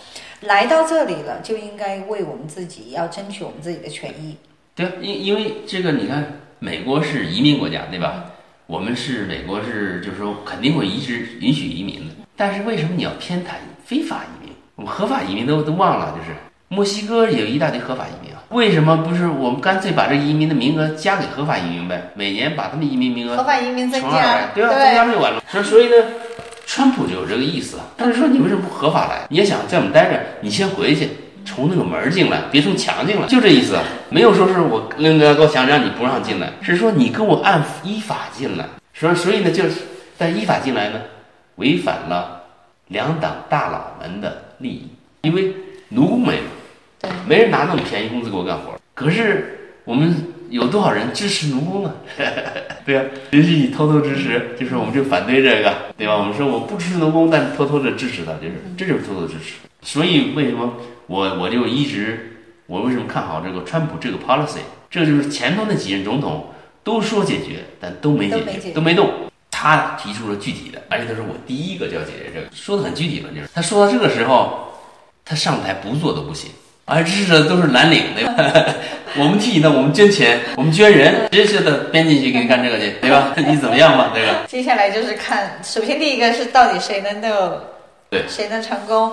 [0.43, 4.37] 来到这里了，就应该为我们自己要争取我们自己的权益。
[4.77, 8.27] 对啊，因因为这个你看，美国是移民国家，对吧？
[8.69, 13.49] 我们是美国是就是说肯定会一直允许移民的，但是为什么你要偏袒
[13.85, 14.55] 非法移民？
[14.77, 16.35] 我们合法移民都都忘了，就是
[16.69, 22.03] 墨西哥也有一大堆合法移民啊，为什么不是我们干脆把这移民的名额加给合法移民呗？
[22.15, 25.43] 每年把他们移民名额合法移民增加，倍，对啊，增加不就完了？
[25.51, 25.97] 所以所以呢，
[26.65, 27.85] 川普就有这个意思啊。
[27.95, 29.27] 但是说你为什么不合法来？
[29.29, 31.11] 你也想在我们待着，你先回去，
[31.45, 33.83] 从那个门儿进来，别从墙进来，就这意思啊。
[34.09, 38.65] 没有说是我那个高墙让你不让进来，是说你跟我按依法进来。
[38.95, 39.83] 所以所以呢，就是
[40.17, 41.01] 但依法进来呢，
[41.61, 42.43] 违反了
[42.89, 44.89] 两党大佬们的利益，
[45.21, 45.55] 因为
[45.91, 46.43] 奴工没了。
[47.27, 48.79] 没人拿那么便宜工资给我干活。
[48.95, 50.15] 可是我们
[50.49, 51.95] 有多少人支持奴工呢？
[52.85, 56.17] 对呀、允许你偷偷支持，就是我们就反对这个，对吧？
[56.17, 59.57] 我们说我不支持奴工，但偷偷的支持他，就是这就是偷偷支持。
[59.83, 60.75] 所以为什么
[61.07, 62.37] 我我就一直
[62.67, 64.61] 我为什么看好这个川普这个 policy？
[64.91, 66.47] 这就是前头那几任总统
[66.83, 69.11] 都说解决，但都没解决，都没解决都没动。
[69.61, 74.73] 他提出了具体的，而且他说我第一个就要解决这个，说的很具体了，就是他说到这个时候，
[75.23, 76.51] 他上台不做都不行。
[76.87, 78.35] 而支持者都是蓝领，对吧？
[79.17, 83.35] 我们替你呢，我们捐钱，我们捐人，直接的编进去给你干这个去，对吧？
[83.37, 87.61] 你怎么样吧，对吧接下来就是看，首先第一个是到底谁能够，
[88.09, 89.13] 对谁能成功。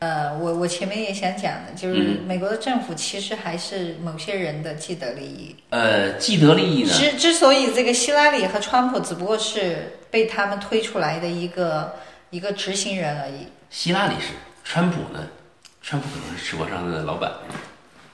[0.00, 5.56] 呃，我我前面也想讲的，就是嗯美国的政府其实还是某些人的既得利益。
[5.70, 11.92] 呃，既得利益呢，之之所以这个希拉里和川普只不过是被他们推出来的一个
[12.30, 13.48] 一个执行人而已。
[13.70, 14.28] 希拉里是，
[14.62, 15.26] 川普呢，
[15.82, 17.32] 川普可能是吃货上的老板，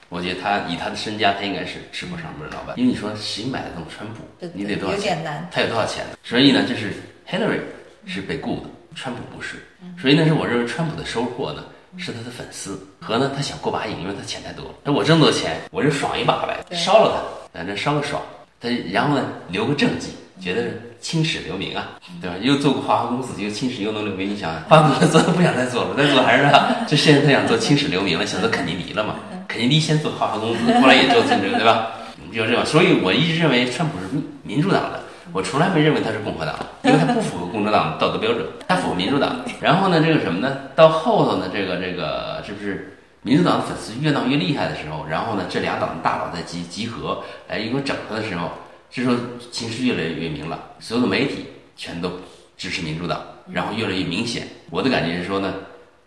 [0.09, 4.23] 我觉得他以他的身家，他应该是吃货上面的老板，因为你说谁买得动川普，
[4.55, 5.17] 你得多少有钱？
[5.17, 5.47] 点难。
[5.51, 6.17] 他有多少钱呢？
[6.23, 6.91] 所以呢，就是
[7.29, 7.61] Hillary
[8.07, 9.57] 是被雇的，川普不是，
[10.01, 11.63] 所以那是我认为川普的收获呢。
[11.97, 14.71] 是他的粉丝和呢，他想过把瘾，因为他钱太多了。
[14.83, 18.21] 那我这么多钱，我就爽一把呗，烧了他，反正烧个爽。
[18.59, 20.09] 他然后呢，留个政绩，
[20.41, 21.91] 觉得青史留名啊，
[22.21, 22.35] 对吧？
[22.41, 24.29] 又做过花花公子，又青史又能留名。
[24.29, 29.15] 你想，华华公子做不想再做了，再做还是啊，这现在他想做青史留名了，想做肯尼迪了嘛？
[29.47, 31.91] 肯尼迪先做花花公子，后来也做竞争，对吧？
[32.33, 35.01] 就这样，所以我一直认为川普是民民主党的。
[35.35, 39.43] 我从来没认为他是共和党，因为他不符合共和党的道德标准，他符合民主党。
[39.59, 40.57] 然后呢，这个什么呢？
[40.77, 48.49] 到后头呢，这个这个是不是民主党的粉丝越闹越厉害的时候，然后呢，这两党的大佬在集集合来一个整他的时候，
[48.89, 49.15] 这时候
[49.51, 52.13] 情势越来越明了，所有的媒体全都
[52.55, 53.21] 支持民主党，
[53.51, 54.47] 然后越来越明显。
[54.69, 55.53] 我的感觉是说呢，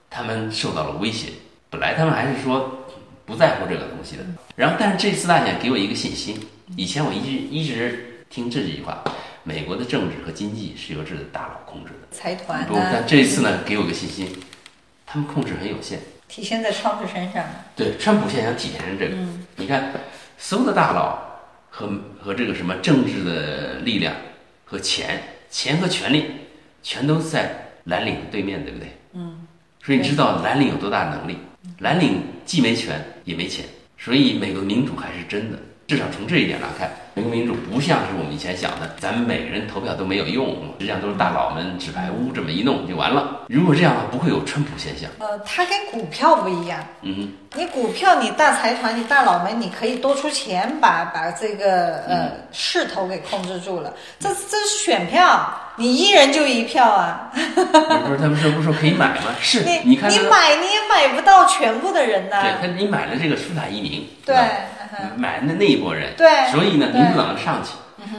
[0.09, 1.29] 他们受到了威胁。
[1.69, 2.79] 本来他们还是说
[3.27, 4.25] 不在乎这个东西的，
[4.57, 6.35] 然后但是这次大选给我一个信心。
[6.77, 8.07] 以前我一直一直。
[8.31, 9.03] 听这句话，
[9.43, 14.29] 美国的政治和经济是由这大佬控制的，财团不，但这一次呢，给我个信心，
[15.07, 15.99] 他们控制很有限，
[16.29, 17.45] 体现在川普身上。
[17.75, 19.15] 对，川普现在想体现成这个。
[19.15, 19.93] 嗯你看，
[20.37, 21.19] 所有的大佬
[21.69, 21.91] 和
[22.23, 24.15] 和这个什么政治的力量
[24.65, 25.21] 和钱，
[25.51, 26.27] 钱和权力，
[26.83, 28.89] 全都在蓝领的对面，对不对？
[29.15, 29.47] 嗯。
[29.83, 31.39] 所以你知道蓝领有多大能力？
[31.79, 33.65] 蓝领既没权也没钱，
[33.99, 35.59] 所以美国民主还是真的。
[35.89, 43.41] 至少从这一点来看，美国民主不像是我们以前想的，咱们每个人投票都没有用，实际上都是大佬们纸牌屋这么一弄就完了。
[43.49, 45.11] 如果这样的话，不会有川普现象。
[45.19, 46.79] 呃，它跟股票不一样。
[47.03, 53.93] 嗯你股票，你大财团，你大佬们，你可以多出钱把把这个呃势头给控制住了。
[54.21, 57.31] 这这是选票，你一人就一票啊。
[57.57, 57.65] 哼，
[58.07, 59.35] 不是他们说不是说可以买吗？
[59.41, 62.43] 是，你看、你、买你也买不到全部的人呐。
[62.43, 64.37] 对他，你买了这个舒塔移民，对
[65.17, 67.71] 买的那一波人，对所以呢，对民主党上去，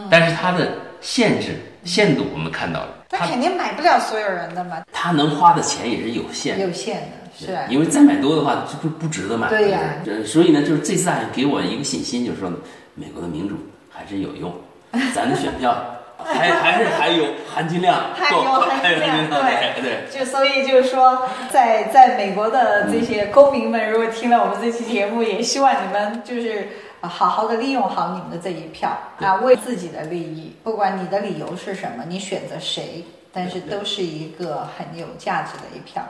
[0.09, 0.69] 但是他的
[1.01, 6.59] 限制限度我们看到了，他肯定买不了所有人的嘛，他能花的钱也是有限。
[6.59, 7.63] 有限的，是啊。
[7.69, 9.49] 因为再买多的话，这不不值得买。
[9.49, 12.57] 对呀这所以呢，就是这次大选给我一个信心，就是说呢，
[12.95, 13.55] 美国的民主
[13.89, 14.53] 还是有用，
[15.13, 15.75] 咱的选票
[16.23, 20.07] 还还是还有含金量，还有含金量，对对。
[20.11, 26.67] 就所以就是说，在在美国的这些公民们，如果听了我们这期节目，也希望你们就是
[27.01, 28.89] 啊好好的利用好你们的这一票
[29.19, 36.03] 啊，为自己的利益，不管你的理由是什么，你选择谁，但是都是一个很有价值的一票。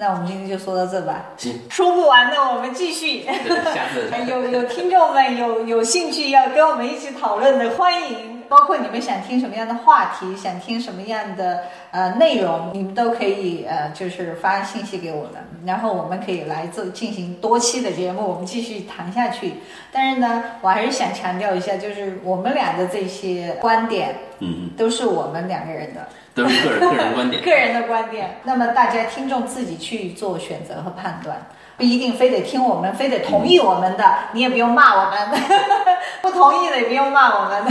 [0.00, 3.20] 那我们今天就说到这吧，行，说不完的我们继续。
[3.20, 8.40] 对下次 有有听众们有有兴趣要跟我们一起讨论的，欢迎。
[8.48, 15.34] 包括你们想听什么样的话题，想听什么样的呃内容，你们都可以呃就是发信息给我们，
[15.66, 19.52] 然后我们可以来做进行多期的节目，我们继续谈下去。
[19.92, 26.08] 但是呢，我还是想强调一下，就是我们俩的这些观点嗯，都是我们两个人的。
[26.42, 27.42] 都是个人个人观点。
[27.44, 35.40] 个人的观点，那么大家听众自己去做选择和判断，不一定非得听我们，非得同意我们的，你也不用骂我们，
[36.22, 37.62] 不同意的也不用骂我们，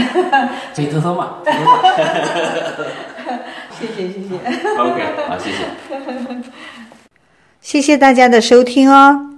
[0.74, 1.82] 可以偷偷骂， 偷偷骂。
[3.70, 4.34] 谢谢谢谢
[4.78, 5.64] ，OK，好，谢谢。
[7.60, 9.30] 谢谢大家的收听哦。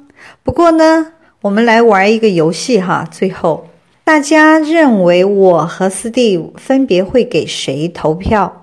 [0.43, 1.13] 不过呢，
[1.43, 3.69] 我们来玩一个游戏哈，最后
[4.05, 8.62] 大家认为我和斯蒂分别会给谁投票？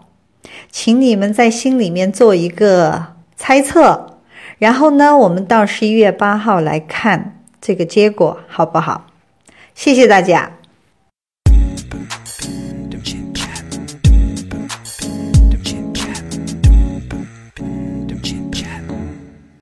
[0.72, 4.18] 请你们在心里面做一个猜测，
[4.58, 9.08] 然后呢，我们到十一月八号来看这个结果，好不好？
[9.74, 10.59] 谢谢大家。